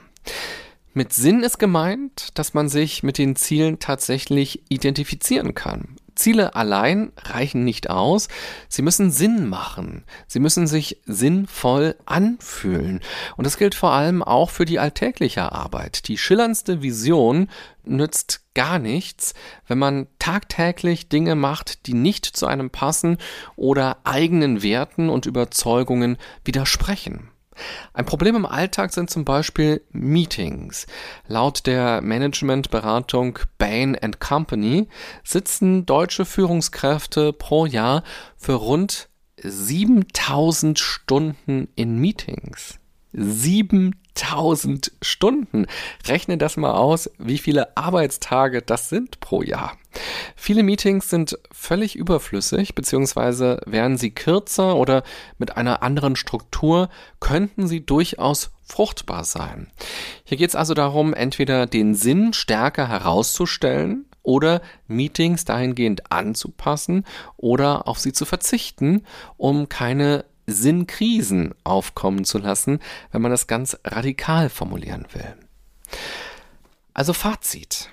Mit 0.92 1.12
Sinn 1.12 1.42
ist 1.42 1.58
gemeint, 1.58 2.38
dass 2.38 2.54
man 2.54 2.68
sich 2.68 3.02
mit 3.02 3.18
den 3.18 3.34
Zielen 3.36 3.78
tatsächlich 3.78 4.62
identifizieren 4.68 5.54
kann. 5.54 5.96
Ziele 6.16 6.54
allein 6.54 7.12
reichen 7.16 7.64
nicht 7.64 7.88
aus. 7.90 8.28
Sie 8.68 8.82
müssen 8.82 9.10
Sinn 9.10 9.48
machen. 9.48 10.04
Sie 10.26 10.40
müssen 10.40 10.66
sich 10.66 11.00
sinnvoll 11.06 11.94
anfühlen. 12.06 13.00
Und 13.36 13.46
das 13.46 13.58
gilt 13.58 13.74
vor 13.74 13.92
allem 13.92 14.22
auch 14.22 14.50
für 14.50 14.64
die 14.64 14.78
alltägliche 14.78 15.52
Arbeit. 15.52 16.08
Die 16.08 16.18
schillerndste 16.18 16.82
Vision 16.82 17.48
nützt 17.84 18.40
gar 18.54 18.78
nichts, 18.78 19.34
wenn 19.68 19.78
man 19.78 20.08
tagtäglich 20.18 21.08
Dinge 21.08 21.34
macht, 21.36 21.86
die 21.86 21.94
nicht 21.94 22.24
zu 22.24 22.46
einem 22.46 22.70
passen 22.70 23.18
oder 23.54 23.98
eigenen 24.04 24.62
Werten 24.62 25.08
und 25.08 25.26
Überzeugungen 25.26 26.16
widersprechen. 26.44 27.30
Ein 27.92 28.06
Problem 28.06 28.36
im 28.36 28.46
Alltag 28.46 28.92
sind 28.92 29.10
zum 29.10 29.24
Beispiel 29.24 29.82
Meetings. 29.92 30.86
Laut 31.28 31.66
der 31.66 32.00
Managementberatung 32.02 33.38
Bain 33.58 33.96
Company 34.18 34.88
sitzen 35.24 35.86
deutsche 35.86 36.24
Führungskräfte 36.24 37.32
pro 37.32 37.66
Jahr 37.66 38.02
für 38.36 38.54
rund 38.54 39.08
7000 39.42 40.78
Stunden 40.78 41.68
in 41.74 41.98
Meetings. 41.98 42.78
7000 43.12 44.05
Stunden. 45.02 45.66
Rechne 46.06 46.38
das 46.38 46.56
mal 46.56 46.72
aus, 46.72 47.10
wie 47.18 47.38
viele 47.38 47.76
Arbeitstage 47.76 48.62
das 48.62 48.88
sind 48.88 49.20
pro 49.20 49.42
Jahr. 49.42 49.76
Viele 50.34 50.62
Meetings 50.62 51.08
sind 51.08 51.38
völlig 51.52 51.96
überflüssig, 51.96 52.74
beziehungsweise 52.74 53.60
wären 53.66 53.96
sie 53.96 54.10
kürzer 54.10 54.76
oder 54.76 55.02
mit 55.38 55.56
einer 55.56 55.82
anderen 55.82 56.16
Struktur, 56.16 56.88
könnten 57.20 57.66
sie 57.66 57.84
durchaus 57.84 58.50
fruchtbar 58.64 59.24
sein. 59.24 59.70
Hier 60.24 60.36
geht 60.38 60.50
es 60.50 60.56
also 60.56 60.74
darum, 60.74 61.14
entweder 61.14 61.66
den 61.66 61.94
Sinn 61.94 62.32
stärker 62.32 62.88
herauszustellen 62.88 64.06
oder 64.22 64.60
Meetings 64.88 65.44
dahingehend 65.44 66.10
anzupassen 66.10 67.04
oder 67.36 67.86
auf 67.86 68.00
sie 68.00 68.12
zu 68.12 68.24
verzichten, 68.24 69.02
um 69.36 69.68
keine 69.68 70.24
Sinnkrisen 70.46 71.54
aufkommen 71.64 72.24
zu 72.24 72.38
lassen, 72.38 72.80
wenn 73.12 73.22
man 73.22 73.30
das 73.30 73.46
ganz 73.46 73.76
radikal 73.84 74.48
formulieren 74.48 75.06
will. 75.12 75.34
Also 76.94 77.12
Fazit. 77.12 77.90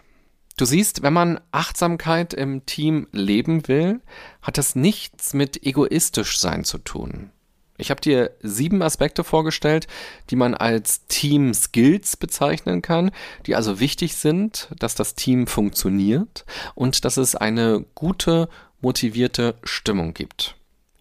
Du 0.56 0.66
siehst, 0.66 1.02
wenn 1.02 1.14
man 1.14 1.40
Achtsamkeit 1.52 2.34
im 2.34 2.66
Team 2.66 3.08
leben 3.12 3.68
will, 3.68 4.02
hat 4.42 4.58
das 4.58 4.76
nichts 4.76 5.34
mit 5.34 5.66
egoistisch 5.66 6.40
sein 6.40 6.64
zu 6.64 6.78
tun. 6.78 7.32
Ich 7.78 7.90
habe 7.90 8.02
dir 8.02 8.32
sieben 8.42 8.84
Aspekte 8.84 9.24
vorgestellt, 9.24 9.88
die 10.30 10.36
man 10.36 10.54
als 10.54 11.08
Team 11.08 11.56
Skills 11.56 12.18
bezeichnen 12.18 12.84
kann, 12.84 13.12
die 13.48 13.56
also 13.56 13.80
wichtig 13.80 14.16
sind, 14.16 14.70
dass 14.78 14.94
das 14.94 15.16
Team 15.16 15.48
funktioniert 15.48 16.46
und 16.76 17.04
dass 17.04 17.18
es 17.18 17.36
eine 17.36 17.84
gute, 17.96 18.48
motivierte 18.80 19.56
Stimmung 19.64 20.14
gibt. 20.14 20.56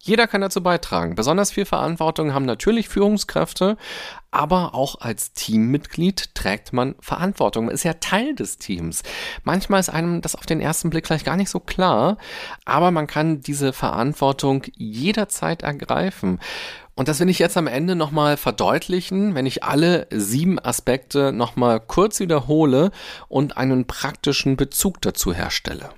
Jeder 0.05 0.27
kann 0.27 0.41
dazu 0.41 0.61
beitragen. 0.61 1.15
Besonders 1.15 1.49
viel 1.49 1.63
Verantwortung 1.63 2.33
haben 2.33 2.43
natürlich 2.43 2.89
Führungskräfte, 2.89 3.77
aber 4.31 4.75
auch 4.75 4.99
als 4.99 5.31
Teammitglied 5.31 6.35
trägt 6.35 6.73
man 6.73 6.95
Verantwortung. 6.99 7.67
Man 7.67 7.73
ist 7.73 7.85
ja 7.85 7.93
Teil 7.93 8.35
des 8.35 8.57
Teams. 8.57 9.03
Manchmal 9.45 9.79
ist 9.79 9.87
einem 9.87 10.19
das 10.19 10.35
auf 10.35 10.45
den 10.45 10.59
ersten 10.59 10.89
Blick 10.89 11.07
vielleicht 11.07 11.25
gar 11.25 11.37
nicht 11.37 11.49
so 11.49 11.61
klar, 11.61 12.17
aber 12.65 12.91
man 12.91 13.07
kann 13.07 13.39
diese 13.39 13.71
Verantwortung 13.71 14.63
jederzeit 14.75 15.61
ergreifen. 15.61 16.41
Und 16.95 17.07
das 17.07 17.21
will 17.21 17.29
ich 17.29 17.39
jetzt 17.39 17.55
am 17.55 17.67
Ende 17.67 17.95
nochmal 17.95 18.35
verdeutlichen, 18.35 19.35
wenn 19.35 19.45
ich 19.45 19.63
alle 19.63 20.07
sieben 20.11 20.59
Aspekte 20.59 21.31
nochmal 21.31 21.79
kurz 21.79 22.19
wiederhole 22.19 22.91
und 23.29 23.55
einen 23.55 23.87
praktischen 23.87 24.57
Bezug 24.57 25.01
dazu 25.01 25.33
herstelle. 25.33 25.91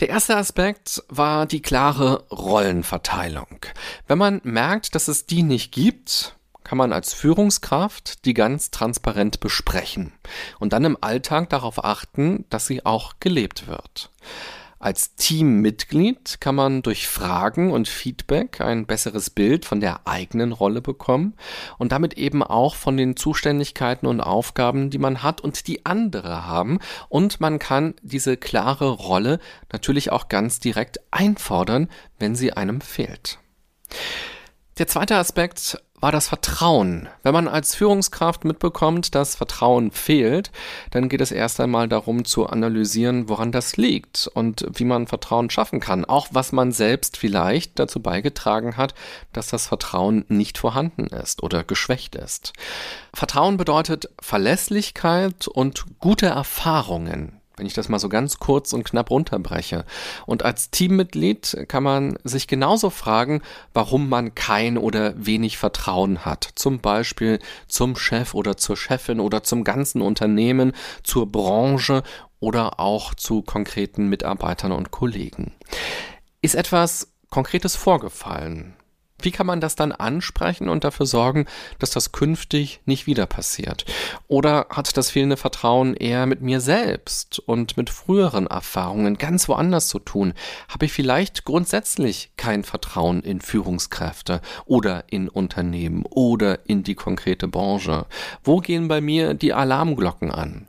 Der 0.00 0.10
erste 0.10 0.36
Aspekt 0.36 1.02
war 1.08 1.46
die 1.46 1.60
klare 1.60 2.24
Rollenverteilung. 2.30 3.58
Wenn 4.06 4.18
man 4.18 4.40
merkt, 4.44 4.94
dass 4.94 5.08
es 5.08 5.26
die 5.26 5.42
nicht 5.42 5.72
gibt, 5.72 6.36
kann 6.62 6.78
man 6.78 6.92
als 6.92 7.14
Führungskraft 7.14 8.24
die 8.24 8.34
ganz 8.34 8.70
transparent 8.70 9.40
besprechen 9.40 10.12
und 10.60 10.72
dann 10.72 10.84
im 10.84 10.98
Alltag 11.00 11.48
darauf 11.50 11.84
achten, 11.84 12.44
dass 12.48 12.68
sie 12.68 12.86
auch 12.86 13.14
gelebt 13.18 13.66
wird. 13.66 14.10
Als 14.80 15.16
Teammitglied 15.16 16.40
kann 16.40 16.54
man 16.54 16.82
durch 16.82 17.08
Fragen 17.08 17.72
und 17.72 17.88
Feedback 17.88 18.60
ein 18.60 18.86
besseres 18.86 19.28
Bild 19.28 19.64
von 19.64 19.80
der 19.80 20.06
eigenen 20.06 20.52
Rolle 20.52 20.80
bekommen 20.80 21.34
und 21.78 21.90
damit 21.90 22.14
eben 22.14 22.44
auch 22.44 22.76
von 22.76 22.96
den 22.96 23.16
Zuständigkeiten 23.16 24.06
und 24.06 24.20
Aufgaben, 24.20 24.90
die 24.90 24.98
man 24.98 25.24
hat 25.24 25.40
und 25.40 25.66
die 25.66 25.84
andere 25.84 26.46
haben. 26.46 26.78
Und 27.08 27.40
man 27.40 27.58
kann 27.58 27.94
diese 28.02 28.36
klare 28.36 28.90
Rolle 28.90 29.40
natürlich 29.72 30.12
auch 30.12 30.28
ganz 30.28 30.60
direkt 30.60 31.00
einfordern, 31.10 31.88
wenn 32.20 32.36
sie 32.36 32.52
einem 32.52 32.80
fehlt. 32.80 33.38
Der 34.78 34.86
zweite 34.86 35.16
Aspekt 35.16 35.82
war 36.00 36.12
das 36.12 36.28
Vertrauen. 36.28 37.08
Wenn 37.22 37.32
man 37.32 37.48
als 37.48 37.74
Führungskraft 37.74 38.44
mitbekommt, 38.44 39.14
dass 39.14 39.36
Vertrauen 39.36 39.90
fehlt, 39.90 40.50
dann 40.90 41.08
geht 41.08 41.20
es 41.20 41.32
erst 41.32 41.60
einmal 41.60 41.88
darum 41.88 42.24
zu 42.24 42.46
analysieren, 42.46 43.28
woran 43.28 43.52
das 43.52 43.76
liegt 43.76 44.28
und 44.34 44.66
wie 44.74 44.84
man 44.84 45.06
Vertrauen 45.06 45.50
schaffen 45.50 45.80
kann. 45.80 46.04
Auch 46.04 46.28
was 46.30 46.52
man 46.52 46.72
selbst 46.72 47.16
vielleicht 47.16 47.78
dazu 47.78 48.00
beigetragen 48.00 48.76
hat, 48.76 48.94
dass 49.32 49.48
das 49.48 49.66
Vertrauen 49.66 50.24
nicht 50.28 50.58
vorhanden 50.58 51.06
ist 51.06 51.42
oder 51.42 51.64
geschwächt 51.64 52.14
ist. 52.14 52.52
Vertrauen 53.14 53.56
bedeutet 53.56 54.08
Verlässlichkeit 54.20 55.48
und 55.48 55.84
gute 55.98 56.26
Erfahrungen 56.26 57.37
wenn 57.58 57.66
ich 57.66 57.74
das 57.74 57.88
mal 57.88 57.98
so 57.98 58.08
ganz 58.08 58.38
kurz 58.38 58.72
und 58.72 58.84
knapp 58.84 59.10
runterbreche. 59.10 59.84
Und 60.26 60.44
als 60.44 60.70
Teammitglied 60.70 61.64
kann 61.68 61.82
man 61.82 62.18
sich 62.24 62.46
genauso 62.46 62.90
fragen, 62.90 63.42
warum 63.74 64.08
man 64.08 64.34
kein 64.34 64.78
oder 64.78 65.14
wenig 65.16 65.58
Vertrauen 65.58 66.24
hat. 66.24 66.48
Zum 66.54 66.80
Beispiel 66.80 67.38
zum 67.66 67.96
Chef 67.96 68.34
oder 68.34 68.56
zur 68.56 68.76
Chefin 68.76 69.20
oder 69.20 69.42
zum 69.42 69.64
ganzen 69.64 70.00
Unternehmen, 70.00 70.72
zur 71.02 71.30
Branche 71.30 72.02
oder 72.40 72.78
auch 72.80 73.14
zu 73.14 73.42
konkreten 73.42 74.08
Mitarbeitern 74.08 74.72
und 74.72 74.90
Kollegen. 74.90 75.52
Ist 76.40 76.54
etwas 76.54 77.12
Konkretes 77.30 77.76
vorgefallen? 77.76 78.77
Wie 79.20 79.32
kann 79.32 79.46
man 79.46 79.60
das 79.60 79.74
dann 79.74 79.92
ansprechen 79.92 80.68
und 80.68 80.84
dafür 80.84 81.06
sorgen, 81.06 81.46
dass 81.78 81.90
das 81.90 82.12
künftig 82.12 82.80
nicht 82.84 83.06
wieder 83.06 83.26
passiert? 83.26 83.84
Oder 84.28 84.66
hat 84.70 84.96
das 84.96 85.10
fehlende 85.10 85.36
Vertrauen 85.36 85.94
eher 85.94 86.26
mit 86.26 86.40
mir 86.40 86.60
selbst 86.60 87.40
und 87.40 87.76
mit 87.76 87.90
früheren 87.90 88.46
Erfahrungen 88.46 89.18
ganz 89.18 89.48
woanders 89.48 89.88
zu 89.88 89.98
tun? 89.98 90.34
Habe 90.68 90.86
ich 90.86 90.92
vielleicht 90.92 91.44
grundsätzlich 91.44 92.30
kein 92.36 92.62
Vertrauen 92.62 93.22
in 93.22 93.40
Führungskräfte 93.40 94.40
oder 94.66 95.04
in 95.08 95.28
Unternehmen 95.28 96.04
oder 96.08 96.68
in 96.68 96.84
die 96.84 96.94
konkrete 96.94 97.48
Branche? 97.48 98.06
Wo 98.44 98.58
gehen 98.58 98.88
bei 98.88 99.00
mir 99.00 99.34
die 99.34 99.52
Alarmglocken 99.52 100.30
an? 100.30 100.68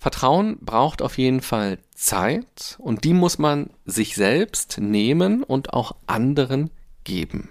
Vertrauen 0.00 0.56
braucht 0.60 1.02
auf 1.02 1.18
jeden 1.18 1.42
Fall 1.42 1.78
Zeit 1.94 2.76
und 2.78 3.04
die 3.04 3.12
muss 3.12 3.38
man 3.38 3.68
sich 3.84 4.14
selbst 4.14 4.78
nehmen 4.80 5.42
und 5.42 5.74
auch 5.74 5.94
anderen 6.06 6.70
geben. 7.04 7.50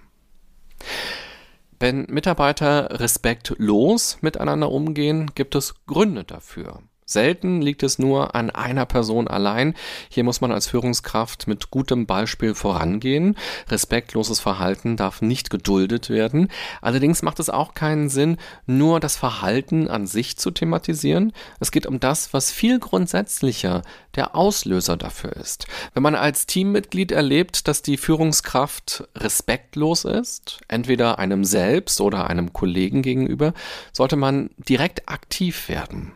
Wenn 1.79 2.05
Mitarbeiter 2.09 2.99
respektlos 2.99 4.17
miteinander 4.21 4.71
umgehen, 4.71 5.31
gibt 5.33 5.55
es 5.55 5.75
Gründe 5.85 6.25
dafür. 6.25 6.81
Selten 7.09 7.59
liegt 7.59 7.81
es 7.81 7.97
nur 7.97 8.35
an 8.35 8.51
einer 8.51 8.85
Person 8.85 9.27
allein. 9.27 9.73
Hier 10.09 10.23
muss 10.23 10.41
man 10.41 10.51
als 10.51 10.67
Führungskraft 10.67 11.47
mit 11.47 11.71
gutem 11.71 12.05
Beispiel 12.05 12.53
vorangehen. 12.53 13.35
Respektloses 13.67 14.39
Verhalten 14.39 14.95
darf 14.95 15.23
nicht 15.23 15.49
geduldet 15.49 16.11
werden. 16.11 16.49
Allerdings 16.83 17.23
macht 17.23 17.39
es 17.39 17.49
auch 17.49 17.73
keinen 17.73 18.09
Sinn, 18.09 18.37
nur 18.67 18.99
das 18.99 19.17
Verhalten 19.17 19.87
an 19.87 20.05
sich 20.05 20.37
zu 20.37 20.51
thematisieren. 20.51 21.33
Es 21.59 21.71
geht 21.71 21.87
um 21.87 21.99
das, 21.99 22.31
was 22.31 22.51
viel 22.51 22.77
grundsätzlicher 22.77 23.81
der 24.13 24.35
Auslöser 24.35 24.95
dafür 24.95 25.35
ist. 25.35 25.65
Wenn 25.95 26.03
man 26.03 26.13
als 26.13 26.45
Teammitglied 26.45 27.11
erlebt, 27.11 27.67
dass 27.67 27.81
die 27.81 27.97
Führungskraft 27.97 29.07
respektlos 29.15 30.05
ist, 30.05 30.59
entweder 30.67 31.17
einem 31.17 31.43
selbst 31.43 32.01
oder 32.01 32.29
einem 32.29 32.53
Kollegen 32.53 33.01
gegenüber, 33.01 33.53
sollte 33.93 34.15
man 34.15 34.51
direkt 34.57 35.09
aktiv 35.09 35.69
werden. 35.69 36.13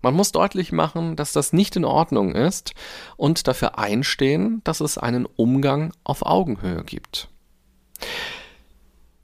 Man 0.00 0.14
muss 0.14 0.32
deutlich 0.32 0.72
machen, 0.72 1.16
dass 1.16 1.32
das 1.32 1.52
nicht 1.52 1.76
in 1.76 1.84
Ordnung 1.84 2.34
ist 2.34 2.72
und 3.16 3.48
dafür 3.48 3.78
einstehen, 3.78 4.60
dass 4.64 4.80
es 4.80 4.98
einen 4.98 5.26
Umgang 5.26 5.92
auf 6.04 6.24
Augenhöhe 6.24 6.84
gibt. 6.84 7.28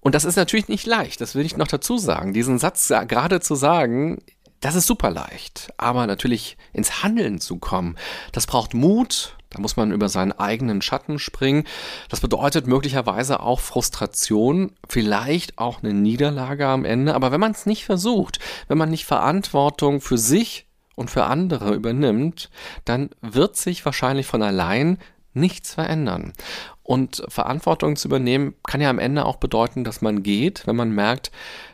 Und 0.00 0.14
das 0.14 0.24
ist 0.24 0.36
natürlich 0.36 0.68
nicht 0.68 0.86
leicht, 0.86 1.20
das 1.20 1.34
will 1.34 1.46
ich 1.46 1.56
noch 1.56 1.68
dazu 1.68 1.96
sagen. 1.96 2.34
Diesen 2.34 2.58
Satz 2.58 2.88
gerade 2.88 3.40
zu 3.40 3.54
sagen, 3.54 4.18
das 4.60 4.74
ist 4.74 4.86
super 4.86 5.10
leicht. 5.10 5.72
Aber 5.76 6.06
natürlich 6.06 6.56
ins 6.72 7.02
Handeln 7.02 7.38
zu 7.38 7.56
kommen, 7.56 7.96
das 8.32 8.46
braucht 8.46 8.74
Mut, 8.74 9.36
da 9.50 9.60
muss 9.60 9.76
man 9.76 9.92
über 9.92 10.08
seinen 10.08 10.32
eigenen 10.32 10.82
Schatten 10.82 11.18
springen. 11.18 11.64
Das 12.08 12.20
bedeutet 12.20 12.66
möglicherweise 12.66 13.40
auch 13.40 13.60
Frustration, 13.60 14.72
vielleicht 14.88 15.58
auch 15.58 15.82
eine 15.82 15.94
Niederlage 15.94 16.66
am 16.66 16.84
Ende. 16.84 17.14
Aber 17.14 17.30
wenn 17.30 17.40
man 17.40 17.52
es 17.52 17.66
nicht 17.66 17.84
versucht, 17.84 18.40
wenn 18.66 18.78
man 18.78 18.90
nicht 18.90 19.04
Verantwortung 19.04 20.00
für 20.00 20.18
sich 20.18 20.63
und 20.94 21.10
für 21.10 21.24
andere 21.24 21.74
übernimmt, 21.74 22.50
dann 22.84 23.10
wird 23.20 23.56
sich 23.56 23.84
wahrscheinlich 23.84 24.26
von 24.26 24.42
allein 24.42 24.98
nichts 25.32 25.74
verändern. 25.74 26.32
Und 26.82 27.24
Verantwortung 27.28 27.96
zu 27.96 28.08
übernehmen 28.08 28.54
kann 28.66 28.80
ja 28.80 28.90
am 28.90 28.98
Ende 28.98 29.24
auch 29.24 29.36
bedeuten, 29.36 29.84
dass 29.84 30.02
man 30.02 30.22
geht, 30.22 30.66
wenn 30.66 30.76
man 30.76 30.90
merkt, 30.90 31.30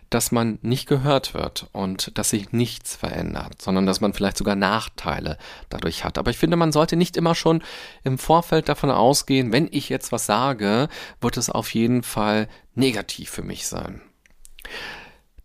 dass 0.08 0.32
man 0.32 0.58
nicht 0.62 0.88
gehört 0.88 1.34
wird 1.34 1.68
und 1.72 2.18
dass 2.18 2.30
sich 2.30 2.52
nichts 2.52 2.96
verändert, 2.96 3.62
sondern 3.62 3.86
dass 3.86 4.00
man 4.00 4.12
vielleicht 4.12 4.36
sogar 4.36 4.56
Nachteile 4.56 5.38
dadurch 5.68 6.04
hat. 6.04 6.18
Aber 6.18 6.32
ich 6.32 6.38
finde, 6.38 6.56
man 6.56 6.72
sollte 6.72 6.96
nicht 6.96 7.16
immer 7.16 7.36
schon 7.36 7.62
im 8.02 8.18
Vorfeld 8.18 8.68
davon 8.68 8.90
ausgehen, 8.90 9.52
wenn 9.52 9.68
ich 9.70 9.88
jetzt 9.88 10.10
was 10.10 10.26
sage, 10.26 10.88
wird 11.20 11.36
es 11.36 11.48
auf 11.48 11.72
jeden 11.74 12.02
Fall 12.02 12.48
negativ 12.74 13.30
für 13.30 13.42
mich 13.42 13.68
sein. 13.68 14.02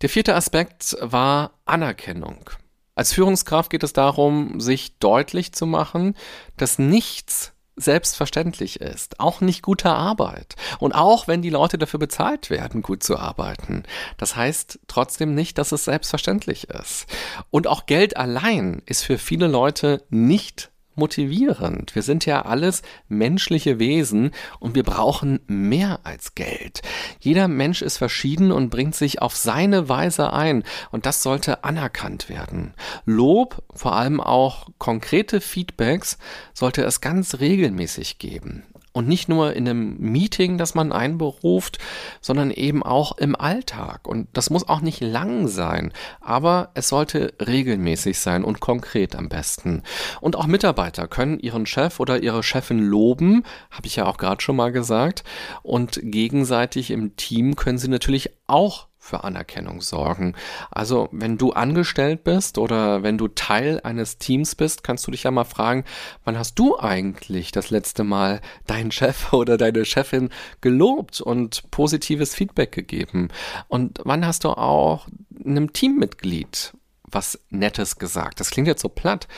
Der 0.02 0.08
vierte 0.08 0.34
Aspekt 0.34 0.96
war 1.00 1.52
Anerkennung. 1.64 2.50
Als 2.96 3.12
Führungskraft 3.12 3.70
geht 3.70 3.82
es 3.82 3.92
darum, 3.92 4.58
sich 4.58 4.98
deutlich 4.98 5.52
zu 5.52 5.66
machen, 5.66 6.16
dass 6.56 6.78
nichts 6.78 7.52
selbstverständlich 7.76 8.80
ist. 8.80 9.20
Auch 9.20 9.42
nicht 9.42 9.60
gute 9.60 9.90
Arbeit. 9.90 10.56
Und 10.78 10.94
auch 10.94 11.28
wenn 11.28 11.42
die 11.42 11.50
Leute 11.50 11.76
dafür 11.76 12.00
bezahlt 12.00 12.48
werden, 12.48 12.80
gut 12.80 13.02
zu 13.02 13.18
arbeiten. 13.18 13.82
Das 14.16 14.34
heißt 14.34 14.80
trotzdem 14.88 15.34
nicht, 15.34 15.58
dass 15.58 15.72
es 15.72 15.84
selbstverständlich 15.84 16.70
ist. 16.70 17.06
Und 17.50 17.66
auch 17.66 17.84
Geld 17.84 18.16
allein 18.16 18.80
ist 18.86 19.04
für 19.04 19.18
viele 19.18 19.46
Leute 19.46 20.02
nicht 20.08 20.70
motivierend. 20.96 21.94
Wir 21.94 22.02
sind 22.02 22.26
ja 22.26 22.42
alles 22.42 22.82
menschliche 23.08 23.78
Wesen 23.78 24.30
und 24.58 24.74
wir 24.74 24.82
brauchen 24.82 25.40
mehr 25.46 26.00
als 26.04 26.34
Geld. 26.34 26.82
Jeder 27.20 27.48
Mensch 27.48 27.82
ist 27.82 27.98
verschieden 27.98 28.52
und 28.52 28.70
bringt 28.70 28.94
sich 28.94 29.22
auf 29.22 29.36
seine 29.36 29.88
Weise 29.88 30.32
ein 30.32 30.64
und 30.90 31.06
das 31.06 31.22
sollte 31.22 31.64
anerkannt 31.64 32.28
werden. 32.28 32.74
Lob, 33.04 33.62
vor 33.74 33.94
allem 33.94 34.20
auch 34.20 34.68
konkrete 34.78 35.40
Feedbacks, 35.40 36.18
sollte 36.54 36.82
es 36.84 37.00
ganz 37.00 37.40
regelmäßig 37.40 38.18
geben. 38.18 38.64
Und 38.96 39.08
nicht 39.08 39.28
nur 39.28 39.52
in 39.52 39.68
einem 39.68 39.98
Meeting, 39.98 40.56
das 40.56 40.74
man 40.74 40.90
einberuft, 40.90 41.76
sondern 42.22 42.50
eben 42.50 42.82
auch 42.82 43.18
im 43.18 43.36
Alltag. 43.36 44.08
Und 44.08 44.26
das 44.32 44.48
muss 44.48 44.66
auch 44.66 44.80
nicht 44.80 45.02
lang 45.02 45.48
sein, 45.48 45.92
aber 46.22 46.70
es 46.72 46.88
sollte 46.88 47.34
regelmäßig 47.38 48.18
sein 48.18 48.42
und 48.42 48.60
konkret 48.60 49.14
am 49.14 49.28
besten. 49.28 49.82
Und 50.22 50.34
auch 50.34 50.46
Mitarbeiter 50.46 51.08
können 51.08 51.38
ihren 51.38 51.66
Chef 51.66 52.00
oder 52.00 52.22
ihre 52.22 52.42
Chefin 52.42 52.78
loben, 52.78 53.42
habe 53.70 53.86
ich 53.86 53.96
ja 53.96 54.06
auch 54.06 54.16
gerade 54.16 54.40
schon 54.40 54.56
mal 54.56 54.72
gesagt. 54.72 55.24
Und 55.62 56.00
gegenseitig 56.02 56.90
im 56.90 57.16
Team 57.16 57.54
können 57.54 57.76
sie 57.76 57.88
natürlich 57.88 58.30
auch 58.46 58.86
für 59.06 59.24
Anerkennung 59.24 59.80
sorgen. 59.80 60.34
Also 60.70 61.08
wenn 61.12 61.38
du 61.38 61.52
angestellt 61.52 62.24
bist 62.24 62.58
oder 62.58 63.02
wenn 63.02 63.18
du 63.18 63.28
Teil 63.28 63.80
eines 63.84 64.18
Teams 64.18 64.54
bist, 64.54 64.82
kannst 64.82 65.06
du 65.06 65.10
dich 65.10 65.22
ja 65.22 65.30
mal 65.30 65.44
fragen, 65.44 65.84
wann 66.24 66.38
hast 66.38 66.58
du 66.58 66.78
eigentlich 66.78 67.52
das 67.52 67.70
letzte 67.70 68.04
Mal 68.04 68.40
deinen 68.66 68.90
Chef 68.90 69.32
oder 69.32 69.56
deine 69.56 69.84
Chefin 69.84 70.30
gelobt 70.60 71.20
und 71.20 71.70
positives 71.70 72.34
Feedback 72.34 72.72
gegeben? 72.72 73.28
Und 73.68 74.00
wann 74.04 74.26
hast 74.26 74.44
du 74.44 74.50
auch 74.50 75.06
einem 75.44 75.72
Teammitglied 75.72 76.72
was 77.08 77.38
Nettes 77.50 77.98
gesagt? 77.98 78.40
Das 78.40 78.50
klingt 78.50 78.66
jetzt 78.66 78.82
so 78.82 78.88
platt. 78.88 79.28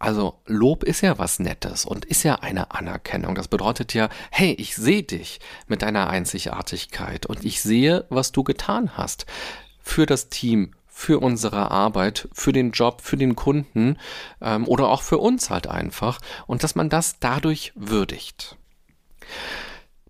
Also 0.00 0.40
Lob 0.46 0.82
ist 0.82 1.02
ja 1.02 1.18
was 1.18 1.38
Nettes 1.40 1.84
und 1.84 2.06
ist 2.06 2.22
ja 2.22 2.36
eine 2.36 2.70
Anerkennung. 2.70 3.34
Das 3.34 3.48
bedeutet 3.48 3.92
ja, 3.92 4.08
hey, 4.30 4.52
ich 4.52 4.74
sehe 4.74 5.02
dich 5.02 5.40
mit 5.68 5.82
deiner 5.82 6.08
Einzigartigkeit 6.08 7.26
und 7.26 7.44
ich 7.44 7.60
sehe, 7.60 8.06
was 8.08 8.32
du 8.32 8.42
getan 8.42 8.96
hast 8.96 9.26
für 9.82 10.06
das 10.06 10.30
Team, 10.30 10.72
für 10.86 11.20
unsere 11.20 11.70
Arbeit, 11.70 12.28
für 12.32 12.52
den 12.52 12.70
Job, 12.70 13.02
für 13.02 13.18
den 13.18 13.36
Kunden 13.36 13.98
ähm, 14.40 14.66
oder 14.66 14.88
auch 14.88 15.02
für 15.02 15.18
uns 15.18 15.50
halt 15.50 15.66
einfach 15.66 16.18
und 16.46 16.62
dass 16.64 16.74
man 16.74 16.88
das 16.88 17.20
dadurch 17.20 17.72
würdigt. 17.74 18.56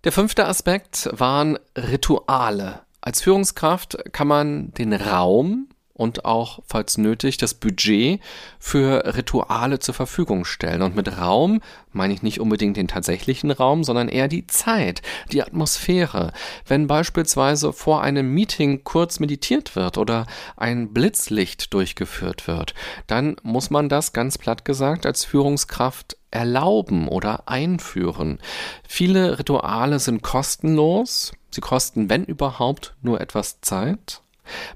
Der 0.05 0.13
fünfte 0.13 0.47
Aspekt 0.47 1.09
waren 1.11 1.59
Rituale. 1.77 2.81
Als 3.01 3.21
Führungskraft 3.21 3.97
kann 4.13 4.27
man 4.29 4.71
den 4.73 4.93
Raum 4.93 5.67
und 6.01 6.25
auch, 6.25 6.59
falls 6.65 6.97
nötig, 6.97 7.37
das 7.37 7.53
Budget 7.53 8.19
für 8.57 9.15
Rituale 9.15 9.77
zur 9.77 9.93
Verfügung 9.93 10.45
stellen. 10.45 10.81
Und 10.81 10.95
mit 10.95 11.19
Raum 11.19 11.61
meine 11.91 12.11
ich 12.11 12.23
nicht 12.23 12.39
unbedingt 12.39 12.75
den 12.75 12.87
tatsächlichen 12.87 13.51
Raum, 13.51 13.83
sondern 13.83 14.09
eher 14.09 14.27
die 14.27 14.47
Zeit, 14.47 15.03
die 15.31 15.43
Atmosphäre. 15.43 16.33
Wenn 16.65 16.87
beispielsweise 16.87 17.71
vor 17.71 18.01
einem 18.01 18.33
Meeting 18.33 18.83
kurz 18.83 19.19
meditiert 19.19 19.75
wird 19.75 19.99
oder 19.99 20.25
ein 20.57 20.91
Blitzlicht 20.91 21.71
durchgeführt 21.71 22.47
wird, 22.47 22.73
dann 23.05 23.35
muss 23.43 23.69
man 23.69 23.87
das 23.87 24.11
ganz 24.11 24.39
platt 24.39 24.65
gesagt 24.65 25.05
als 25.05 25.23
Führungskraft 25.23 26.17
erlauben 26.31 27.09
oder 27.09 27.47
einführen. 27.47 28.39
Viele 28.87 29.37
Rituale 29.37 29.99
sind 29.99 30.23
kostenlos. 30.23 31.33
Sie 31.51 31.61
kosten, 31.61 32.09
wenn 32.09 32.23
überhaupt, 32.23 32.95
nur 33.03 33.21
etwas 33.21 33.61
Zeit. 33.61 34.23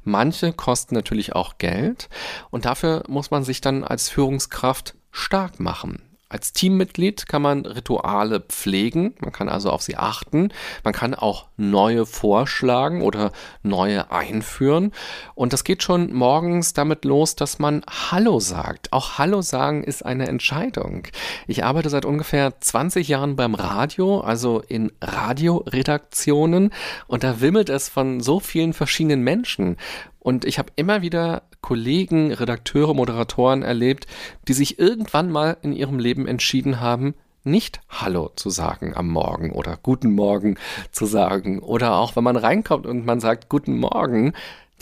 Manche 0.04 0.54
kosten 0.54 0.96
natürlich 0.96 1.34
auch 1.34 1.58
Geld 1.58 2.10
und 2.52 2.66
dafür 2.66 3.04
muss 3.08 3.32
man 3.32 3.44
sich 3.44 3.62
dann 3.62 3.84
als 3.84 4.10
Führungskraft 4.10 4.96
stark 5.12 5.60
machen. 5.60 6.02
Als 6.36 6.52
Teammitglied 6.52 7.30
kann 7.30 7.42
man 7.42 7.66
Rituale 7.66 8.42
pflegen, 8.42 9.14
man 9.22 9.32
kann 9.32 9.48
also 9.48 9.70
auf 9.70 9.82
sie 9.82 9.96
achten, 9.96 10.50
man 10.84 10.94
kann 10.94 11.14
auch 11.14 11.46
neue 11.56 12.06
vorschlagen 12.06 13.04
oder 13.04 13.32
neue 13.64 14.12
einführen 14.12 14.92
und 15.34 15.54
das 15.54 15.64
geht 15.64 15.82
schon 15.82 16.12
morgens 16.12 16.74
damit 16.74 17.06
los, 17.06 17.38
dass 17.38 17.58
man 17.58 17.84
Hallo 17.90 18.42
sagt. 18.42 18.92
Auch 18.92 19.18
Hallo 19.18 19.42
sagen 19.42 19.86
ist 19.86 20.06
eine 20.06 20.28
Entscheidung. 20.28 21.08
Ich 21.48 21.64
arbeite 21.64 21.90
seit 21.90 22.04
ungefähr 22.04 22.60
20 22.60 23.08
Jahren 23.08 23.38
beim 23.38 23.56
Radio, 23.56 24.20
also 24.20 24.60
in 24.60 24.92
Radioredaktionen 25.02 26.74
und 27.08 27.24
da 27.24 27.40
wimmelt 27.40 27.70
es 27.70 27.88
von 27.88 28.20
so 28.20 28.42
vielen 28.42 28.74
verschiedenen 28.74 29.22
Menschen 29.22 29.78
und 30.20 30.44
ich 30.44 30.60
habe 30.60 30.74
immer 30.76 31.02
wieder 31.02 31.44
Kollegen, 31.66 32.32
Redakteure, 32.32 32.94
Moderatoren 32.94 33.64
erlebt, 33.64 34.06
die 34.48 34.54
sich 34.54 34.78
irgendwann 34.78 35.32
mal 35.32 35.58
in 35.64 35.74
ihrem 35.74 35.98
Leben 35.98 36.28
entschieden 36.28 36.80
haben, 36.80 37.16
nicht 37.44 37.82
Hallo 37.90 38.30
zu 38.36 38.52
sagen 38.52 38.96
am 38.96 39.10
Morgen 39.10 39.52
oder 39.52 39.76
Guten 39.82 40.14
Morgen 40.14 40.60
zu 40.92 41.08
sagen. 41.08 41.58
Oder 41.58 41.96
auch 41.96 42.16
wenn 42.16 42.24
man 42.24 42.36
reinkommt 42.36 42.86
und 42.86 43.04
man 43.04 43.20
sagt 43.20 43.50
Guten 43.50 43.80
Morgen, 43.80 44.34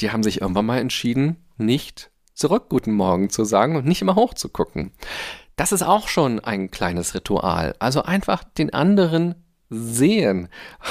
die 0.02 0.12
haben 0.12 0.24
sich 0.24 0.41
irgendwann 0.41 0.65
mal 0.65 0.80
entschieden, 0.80 1.38
nicht 1.56 2.12
zurück 2.34 2.65
Guten 2.67 2.91
Morgen 2.91 3.30
zu 3.30 3.46
sagen 3.46 3.78
und 3.78 3.86
nicht 3.86 4.02
immer 4.02 4.15
hoch 4.15 4.34
zu 4.34 4.50
gucken. 4.50 4.91
Das 5.56 5.72
ist 5.72 5.84
auch 5.84 6.10
schon 6.10 6.41
ein 6.41 6.69
kleines 6.69 7.15
Ritual. 7.15 7.78
Also 7.80 8.04
einfach 8.04 8.43
den 8.43 8.74
anderen 8.74 9.36
sehen 9.69 10.50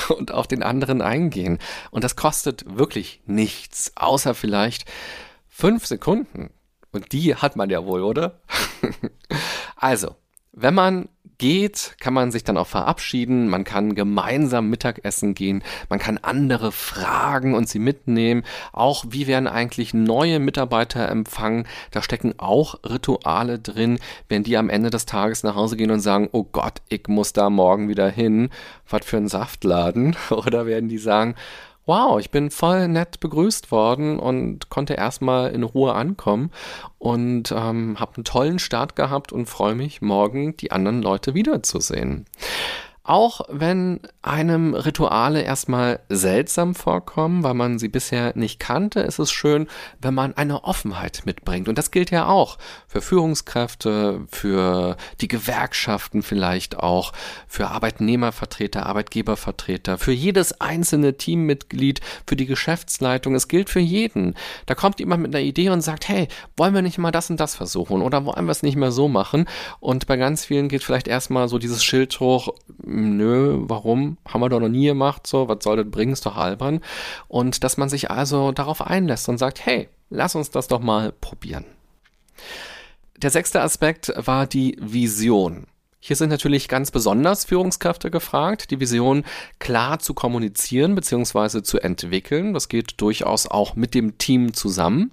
und 0.09 0.33
auf 0.33 0.46
den 0.46 0.62
anderen 0.62 1.02
eingehen. 1.02 1.59
Und 1.90 2.02
das 2.02 2.16
kostet 2.16 2.78
wirklich 2.78 3.20
nichts, 3.26 3.92
außer 3.94 4.35
vielleicht 4.35 4.87
fünf 5.52 5.86
Sekunden. 5.86 6.50
Und 6.90 7.12
die 7.12 7.36
hat 7.36 7.56
man 7.56 7.70
ja 7.70 7.84
wohl, 7.84 8.02
oder? 8.02 8.40
also, 9.76 10.16
wenn 10.52 10.74
man 10.74 11.08
geht, 11.38 11.96
kann 11.98 12.14
man 12.14 12.30
sich 12.30 12.44
dann 12.44 12.56
auch 12.56 12.66
verabschieden, 12.66 13.48
man 13.48 13.64
kann 13.64 13.94
gemeinsam 13.94 14.70
Mittagessen 14.70 15.34
gehen, 15.34 15.64
man 15.88 15.98
kann 15.98 16.18
andere 16.18 16.70
fragen 16.70 17.54
und 17.54 17.68
sie 17.68 17.80
mitnehmen. 17.80 18.44
Auch 18.72 19.04
wie 19.08 19.26
werden 19.26 19.48
eigentlich 19.48 19.92
neue 19.92 20.38
Mitarbeiter 20.38 21.08
empfangen? 21.08 21.66
Da 21.90 22.02
stecken 22.02 22.34
auch 22.38 22.76
Rituale 22.84 23.58
drin, 23.58 23.98
wenn 24.28 24.44
die 24.44 24.56
am 24.56 24.70
Ende 24.70 24.90
des 24.90 25.04
Tages 25.04 25.42
nach 25.42 25.56
Hause 25.56 25.76
gehen 25.76 25.90
und 25.90 26.00
sagen, 26.00 26.28
oh 26.32 26.44
Gott, 26.44 26.80
ich 26.88 27.08
muss 27.08 27.32
da 27.32 27.50
morgen 27.50 27.88
wieder 27.88 28.08
hin, 28.08 28.50
was 28.88 29.04
für 29.04 29.16
ein 29.16 29.28
Saftladen? 29.28 30.16
Oder 30.30 30.66
werden 30.66 30.88
die 30.88 30.98
sagen, 30.98 31.34
wow, 31.86 32.20
ich 32.20 32.30
bin 32.30 32.50
voll 32.50 32.88
nett 32.88 33.20
begrüßt 33.20 33.70
worden 33.70 34.18
und 34.18 34.68
konnte 34.68 34.94
erstmal 34.94 35.50
in 35.50 35.62
Ruhe 35.62 35.94
ankommen 35.94 36.50
und 36.98 37.52
ähm, 37.52 37.98
habe 37.98 38.16
einen 38.16 38.24
tollen 38.24 38.58
Start 38.58 38.96
gehabt 38.96 39.32
und 39.32 39.46
freue 39.46 39.74
mich, 39.74 40.00
morgen 40.00 40.56
die 40.56 40.70
anderen 40.70 41.02
Leute 41.02 41.34
wiederzusehen. 41.34 42.26
Auch 43.04 43.40
wenn 43.48 43.98
einem 44.22 44.74
Rituale 44.74 45.42
erstmal 45.42 45.98
seltsam 46.08 46.76
vorkommen, 46.76 47.42
weil 47.42 47.54
man 47.54 47.80
sie 47.80 47.88
bisher 47.88 48.32
nicht 48.36 48.60
kannte, 48.60 49.00
ist 49.00 49.18
es 49.18 49.32
schön, 49.32 49.66
wenn 50.00 50.14
man 50.14 50.36
eine 50.36 50.62
Offenheit 50.62 51.22
mitbringt. 51.24 51.68
Und 51.68 51.78
das 51.78 51.90
gilt 51.90 52.12
ja 52.12 52.26
auch 52.26 52.58
für 52.86 53.00
Führungskräfte, 53.00 54.20
für 54.30 54.96
die 55.20 55.26
Gewerkschaften 55.26 56.22
vielleicht 56.22 56.78
auch, 56.78 57.12
für 57.48 57.68
Arbeitnehmervertreter, 57.68 58.86
Arbeitgebervertreter, 58.86 59.98
für 59.98 60.12
jedes 60.12 60.60
einzelne 60.60 61.16
Teammitglied, 61.16 62.00
für 62.24 62.36
die 62.36 62.46
Geschäftsleitung. 62.46 63.34
Es 63.34 63.48
gilt 63.48 63.68
für 63.68 63.80
jeden. 63.80 64.36
Da 64.66 64.76
kommt 64.76 65.00
jemand 65.00 65.22
mit 65.22 65.34
einer 65.34 65.44
Idee 65.44 65.70
und 65.70 65.80
sagt, 65.80 66.08
hey, 66.08 66.28
wollen 66.56 66.74
wir 66.74 66.82
nicht 66.82 66.98
mal 66.98 67.10
das 67.10 67.30
und 67.30 67.40
das 67.40 67.56
versuchen 67.56 68.00
oder 68.00 68.24
wollen 68.24 68.46
wir 68.46 68.52
es 68.52 68.62
nicht 68.62 68.76
mehr 68.76 68.92
so 68.92 69.08
machen? 69.08 69.46
Und 69.80 70.06
bei 70.06 70.16
ganz 70.16 70.44
vielen 70.44 70.68
geht 70.68 70.84
vielleicht 70.84 71.08
erstmal 71.08 71.48
so 71.48 71.58
dieses 71.58 71.82
Schild 71.82 72.20
hoch, 72.20 72.54
nö, 72.92 73.59
warum? 73.62 74.18
Haben 74.26 74.40
wir 74.40 74.48
doch 74.48 74.61
noch 74.61 74.68
nie 74.68 74.87
gemacht, 74.87 75.26
so, 75.26 75.48
was 75.48 75.64
soll 75.64 75.76
das 75.76 75.90
bringen, 75.90 76.12
ist 76.12 76.26
doch 76.26 76.37
albern. 76.37 76.81
Und 77.28 77.64
dass 77.64 77.76
man 77.76 77.88
sich 77.88 78.11
also 78.11 78.52
darauf 78.52 78.83
einlässt 78.87 79.28
und 79.28 79.38
sagt, 79.38 79.64
hey, 79.64 79.88
lass 80.11 80.35
uns 80.35 80.50
das 80.50 80.68
doch 80.68 80.81
mal 80.81 81.12
probieren. 81.12 81.64
Der 83.16 83.31
sechste 83.31 83.61
Aspekt 83.61 84.12
war 84.16 84.46
die 84.46 84.76
Vision. 84.81 85.66
Hier 86.05 86.16
sind 86.16 86.31
natürlich 86.31 86.66
ganz 86.66 86.90
besonders 86.90 87.44
Führungskräfte 87.44 88.11
gefragt, 88.11 88.72
die 88.72 88.81
Vision 88.81 89.22
klar 89.61 90.00
zu 90.00 90.14
kommunizieren 90.14 90.96
bzw. 90.96 91.62
zu 91.62 91.78
entwickeln. 91.78 92.55
Das 92.55 92.68
geht 92.68 93.00
durchaus 93.00 93.46
auch 93.46 93.76
mit 93.76 93.94
dem 93.94 94.18
Team 94.18 94.52
zusammen. 94.52 95.12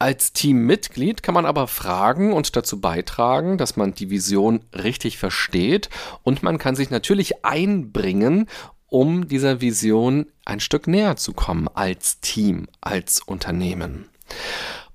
Als 0.00 0.32
Teammitglied 0.32 1.22
kann 1.22 1.34
man 1.34 1.44
aber 1.44 1.68
fragen 1.68 2.32
und 2.32 2.56
dazu 2.56 2.80
beitragen, 2.80 3.58
dass 3.58 3.76
man 3.76 3.92
die 3.92 4.08
Vision 4.08 4.64
richtig 4.72 5.18
versteht 5.18 5.90
und 6.22 6.42
man 6.42 6.56
kann 6.56 6.74
sich 6.74 6.88
natürlich 6.88 7.44
einbringen, 7.44 8.48
um 8.86 9.28
dieser 9.28 9.60
Vision 9.60 10.24
ein 10.46 10.60
Stück 10.60 10.86
näher 10.86 11.16
zu 11.16 11.34
kommen 11.34 11.68
als 11.68 12.18
Team, 12.20 12.66
als 12.80 13.20
Unternehmen. 13.20 14.09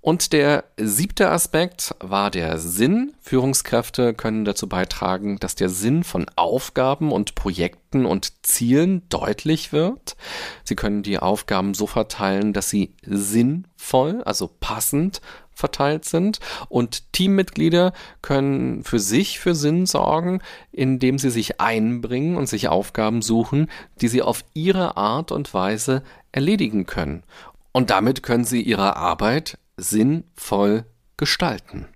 Und 0.05 0.33
der 0.33 0.65
siebte 0.77 1.31
Aspekt 1.31 1.95
war 1.99 2.29
der 2.29 2.59
Sinn. 2.59 3.15
Führungskräfte 3.21 4.13
können 4.13 4.45
dazu 4.45 4.69
beitragen, 4.69 5.39
dass 5.39 5.55
der 5.55 5.67
Sinn 5.67 6.03
von 6.03 6.27
Aufgaben 6.35 7.11
und 7.11 7.33
Projekten 7.33 8.05
und 8.05 8.45
Zielen 8.45 9.01
deutlich 9.09 9.73
wird. 9.73 10.15
Sie 10.63 10.75
können 10.75 11.01
die 11.01 11.17
Aufgaben 11.17 11.73
so 11.73 11.87
verteilen, 11.87 12.53
dass 12.53 12.69
sie 12.69 12.93
sinnvoll, 13.01 14.21
also 14.25 14.47
passend 14.59 15.21
verteilt 15.55 16.05
sind. 16.05 16.39
Und 16.69 17.11
Teammitglieder 17.11 17.91
können 18.21 18.83
für 18.83 18.99
sich 18.99 19.39
für 19.39 19.55
Sinn 19.55 19.87
sorgen, 19.87 20.39
indem 20.71 21.17
sie 21.17 21.31
sich 21.31 21.59
einbringen 21.59 22.37
und 22.37 22.47
sich 22.47 22.67
Aufgaben 22.67 23.23
suchen, 23.23 23.71
die 24.01 24.07
sie 24.07 24.21
auf 24.21 24.45
ihre 24.53 24.97
Art 24.97 25.31
und 25.31 25.51
Weise 25.55 26.03
erledigen 26.31 26.85
können. 26.85 27.23
Und 27.71 27.89
damit 27.89 28.21
können 28.21 28.45
sie 28.45 28.61
ihre 28.61 28.97
Arbeit 28.97 29.57
sinnvoll 29.77 30.85
gestalten. 31.17 31.87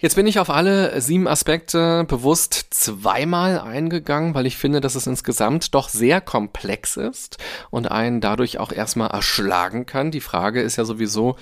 Jetzt 0.00 0.14
bin 0.14 0.28
ich 0.28 0.38
auf 0.38 0.48
alle 0.48 1.00
sieben 1.00 1.26
Aspekte 1.26 2.04
bewusst 2.04 2.68
zweimal 2.70 3.58
eingegangen, 3.58 4.32
weil 4.32 4.46
ich 4.46 4.56
finde, 4.56 4.80
dass 4.80 4.94
es 4.94 5.08
insgesamt 5.08 5.74
doch 5.74 5.88
sehr 5.88 6.20
komplex 6.20 6.96
ist 6.96 7.38
und 7.70 7.90
einen 7.90 8.20
dadurch 8.20 8.58
auch 8.58 8.70
erstmal 8.70 9.10
erschlagen 9.10 9.86
kann. 9.86 10.12
Die 10.12 10.20
Frage 10.20 10.62
ist 10.62 10.76
ja 10.76 10.84
sowieso, 10.84 11.34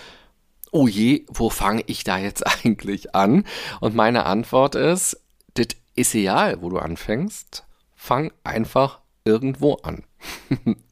oh 0.71 0.89
je, 0.89 1.27
wo 1.29 1.51
fange 1.51 1.83
ich 1.87 2.03
da 2.05 2.17
jetzt 2.17 2.47
eigentlich 2.65 3.15
an? 3.15 3.45
Und 3.81 3.95
meine 3.95 4.25
Antwort 4.25 4.75
ist, 4.75 5.21
das 5.53 5.69
ist 5.95 6.15
egal, 6.15 6.63
wo 6.63 6.71
du 6.71 6.79
anfängst. 6.79 7.67
Fang 7.95 8.33
einfach 8.43 9.01
irgendwo 9.25 9.75
an. 9.83 10.05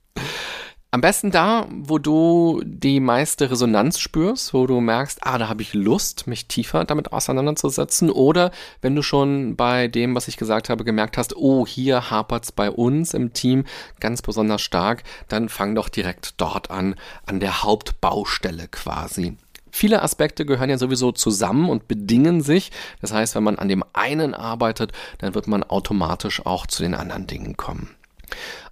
Am 0.94 1.00
besten 1.00 1.32
da, 1.32 1.66
wo 1.72 1.98
du 1.98 2.62
die 2.64 3.00
meiste 3.00 3.50
Resonanz 3.50 3.98
spürst, 3.98 4.54
wo 4.54 4.68
du 4.68 4.80
merkst, 4.80 5.26
ah, 5.26 5.38
da 5.38 5.48
habe 5.48 5.60
ich 5.60 5.74
Lust, 5.74 6.28
mich 6.28 6.46
tiefer 6.46 6.84
damit 6.84 7.12
auseinanderzusetzen. 7.12 8.10
Oder 8.10 8.52
wenn 8.80 8.94
du 8.94 9.02
schon 9.02 9.56
bei 9.56 9.88
dem, 9.88 10.14
was 10.14 10.28
ich 10.28 10.36
gesagt 10.36 10.70
habe, 10.70 10.84
gemerkt 10.84 11.18
hast, 11.18 11.34
oh, 11.34 11.66
hier 11.66 12.12
hapert's 12.12 12.52
bei 12.52 12.70
uns 12.70 13.12
im 13.12 13.32
Team 13.32 13.64
ganz 13.98 14.22
besonders 14.22 14.62
stark, 14.62 15.02
dann 15.26 15.48
fang 15.48 15.74
doch 15.74 15.88
direkt 15.88 16.34
dort 16.36 16.70
an, 16.70 16.94
an 17.26 17.40
der 17.40 17.64
Hauptbaustelle 17.64 18.68
quasi. 18.68 19.36
Viele 19.72 20.00
Aspekte 20.00 20.46
gehören 20.46 20.70
ja 20.70 20.78
sowieso 20.78 21.10
zusammen 21.10 21.70
und 21.70 21.88
bedingen 21.88 22.40
sich. 22.40 22.70
Das 23.00 23.12
heißt, 23.12 23.34
wenn 23.34 23.42
man 23.42 23.58
an 23.58 23.66
dem 23.66 23.82
einen 23.94 24.32
arbeitet, 24.32 24.92
dann 25.18 25.34
wird 25.34 25.48
man 25.48 25.64
automatisch 25.64 26.46
auch 26.46 26.68
zu 26.68 26.84
den 26.84 26.94
anderen 26.94 27.26
Dingen 27.26 27.56
kommen. 27.56 27.90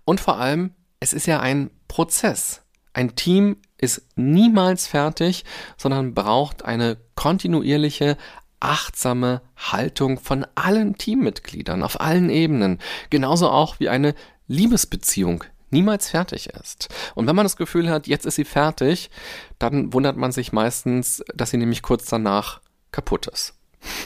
Und 0.04 0.20
vor 0.20 0.36
allem, 0.36 0.70
es 1.02 1.12
ist 1.12 1.26
ja 1.26 1.40
ein 1.40 1.70
Prozess. 1.88 2.62
Ein 2.92 3.16
Team 3.16 3.56
ist 3.76 4.06
niemals 4.14 4.86
fertig, 4.86 5.44
sondern 5.76 6.14
braucht 6.14 6.64
eine 6.64 6.96
kontinuierliche, 7.16 8.16
achtsame 8.60 9.42
Haltung 9.56 10.20
von 10.20 10.46
allen 10.54 10.96
Teammitgliedern 10.96 11.82
auf 11.82 12.00
allen 12.00 12.30
Ebenen. 12.30 12.78
Genauso 13.10 13.50
auch 13.50 13.80
wie 13.80 13.88
eine 13.88 14.14
Liebesbeziehung 14.46 15.42
niemals 15.70 16.10
fertig 16.10 16.50
ist. 16.50 16.88
Und 17.16 17.26
wenn 17.26 17.34
man 17.34 17.46
das 17.46 17.56
Gefühl 17.56 17.90
hat, 17.90 18.06
jetzt 18.06 18.24
ist 18.24 18.36
sie 18.36 18.44
fertig, 18.44 19.10
dann 19.58 19.92
wundert 19.92 20.16
man 20.16 20.30
sich 20.30 20.52
meistens, 20.52 21.24
dass 21.34 21.50
sie 21.50 21.56
nämlich 21.56 21.82
kurz 21.82 22.04
danach 22.04 22.60
kaputt 22.92 23.26
ist. 23.26 23.54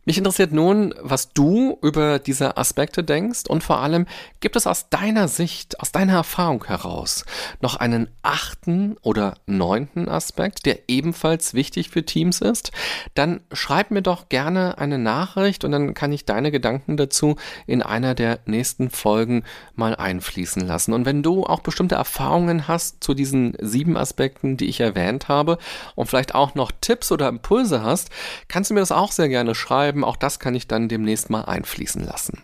Mich 0.07 0.19
interessiert 0.19 0.51
nun, 0.51 0.93
was 1.01 1.33
du 1.33 1.79
über 1.81 2.19
diese 2.19 2.57
Aspekte 2.57 3.03
denkst 3.03 3.45
und 3.47 3.63
vor 3.63 3.79
allem, 3.79 4.05
gibt 4.39 4.55
es 4.55 4.67
aus 4.67 4.89
deiner 4.89 5.27
Sicht, 5.27 5.79
aus 5.79 5.91
deiner 5.91 6.13
Erfahrung 6.13 6.63
heraus 6.65 7.25
noch 7.59 7.75
einen 7.75 8.09
achten 8.21 8.97
oder 9.01 9.37
neunten 9.47 10.07
Aspekt, 10.07 10.67
der 10.67 10.89
ebenfalls 10.89 11.55
wichtig 11.55 11.89
für 11.89 12.05
Teams 12.05 12.41
ist? 12.41 12.71
Dann 13.15 13.41
schreib 13.51 13.89
mir 13.89 14.03
doch 14.03 14.29
gerne 14.29 14.77
eine 14.77 14.99
Nachricht 14.99 15.63
und 15.63 15.71
dann 15.71 15.95
kann 15.95 16.11
ich 16.11 16.25
deine 16.25 16.51
Gedanken 16.51 16.97
dazu 16.97 17.35
in 17.65 17.81
einer 17.81 18.13
der 18.13 18.41
nächsten 18.45 18.91
Folgen 18.91 19.43
mal 19.73 19.95
einfließen 19.95 20.67
lassen. 20.67 20.93
Und 20.93 21.05
wenn 21.07 21.23
du 21.23 21.45
auch 21.45 21.61
bestimmte 21.61 21.95
Erfahrungen 21.95 22.67
hast 22.67 23.03
zu 23.03 23.15
diesen 23.15 23.57
sieben 23.59 23.97
Aspekten, 23.97 24.55
die 24.55 24.65
ich 24.65 24.81
erwähnt 24.81 25.29
habe 25.29 25.57
und 25.95 26.05
vielleicht 26.05 26.35
auch 26.35 26.53
noch 26.53 26.71
Tipps 26.79 27.11
oder 27.11 27.27
Impulse 27.27 27.81
hast, 27.81 28.11
kannst 28.47 28.69
du 28.69 28.75
mir 28.75 28.81
das 28.81 28.91
auch 28.91 29.11
sehr 29.11 29.29
gerne 29.29 29.55
schreiben 29.55 29.94
schreiben. 29.95 30.03
Auch 30.03 30.17
das 30.17 30.39
kann 30.39 30.55
ich 30.55 30.67
dann 30.67 30.89
demnächst 30.89 31.29
mal 31.29 31.45
einfließen 31.45 32.03
lassen. 32.03 32.41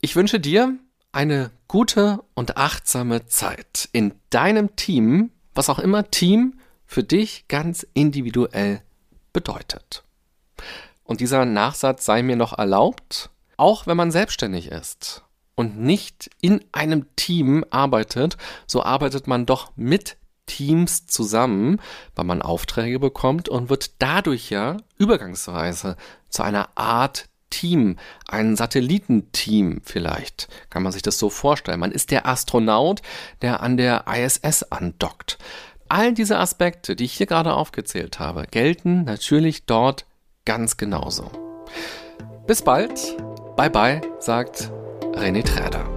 Ich 0.00 0.16
wünsche 0.16 0.40
dir 0.40 0.74
eine 1.12 1.50
gute 1.68 2.22
und 2.34 2.56
achtsame 2.56 3.26
Zeit 3.26 3.88
in 3.92 4.12
deinem 4.30 4.76
Team, 4.76 5.30
was 5.54 5.70
auch 5.70 5.78
immer 5.78 6.10
Team 6.10 6.60
für 6.86 7.02
dich 7.02 7.48
ganz 7.48 7.86
individuell 7.94 8.82
bedeutet. 9.32 10.04
Und 11.04 11.20
dieser 11.20 11.44
Nachsatz 11.44 12.04
sei 12.04 12.22
mir 12.22 12.36
noch 12.36 12.56
erlaubt, 12.56 13.30
auch 13.56 13.86
wenn 13.86 13.96
man 13.96 14.10
selbstständig 14.10 14.70
ist 14.70 15.22
und 15.54 15.78
nicht 15.78 16.30
in 16.42 16.62
einem 16.72 17.06
Team 17.16 17.64
arbeitet, 17.70 18.36
so 18.66 18.82
arbeitet 18.82 19.26
man 19.26 19.46
doch 19.46 19.72
mit 19.76 20.16
Teams 20.46 21.06
zusammen, 21.06 21.80
weil 22.14 22.24
man 22.24 22.42
Aufträge 22.42 22.98
bekommt 22.98 23.48
und 23.48 23.68
wird 23.68 24.00
dadurch 24.00 24.50
ja 24.50 24.76
übergangsweise 24.98 25.96
zu 26.28 26.42
einer 26.42 26.68
Art 26.76 27.28
Team, 27.50 27.96
ein 28.26 28.56
Satellitenteam 28.56 29.80
vielleicht, 29.84 30.48
kann 30.68 30.82
man 30.82 30.92
sich 30.92 31.02
das 31.02 31.18
so 31.18 31.30
vorstellen. 31.30 31.80
Man 31.80 31.92
ist 31.92 32.10
der 32.10 32.26
Astronaut, 32.26 33.02
der 33.40 33.62
an 33.62 33.76
der 33.76 34.04
ISS 34.08 34.64
andockt. 34.64 35.38
All 35.88 36.12
diese 36.12 36.38
Aspekte, 36.38 36.96
die 36.96 37.04
ich 37.04 37.14
hier 37.14 37.26
gerade 37.26 37.54
aufgezählt 37.54 38.18
habe, 38.18 38.46
gelten 38.50 39.04
natürlich 39.04 39.66
dort 39.66 40.04
ganz 40.44 40.76
genauso. 40.76 41.30
Bis 42.46 42.62
bald, 42.62 43.16
bye 43.56 43.70
bye, 43.70 44.00
sagt 44.18 44.70
René 45.14 45.44
Träder. 45.44 45.95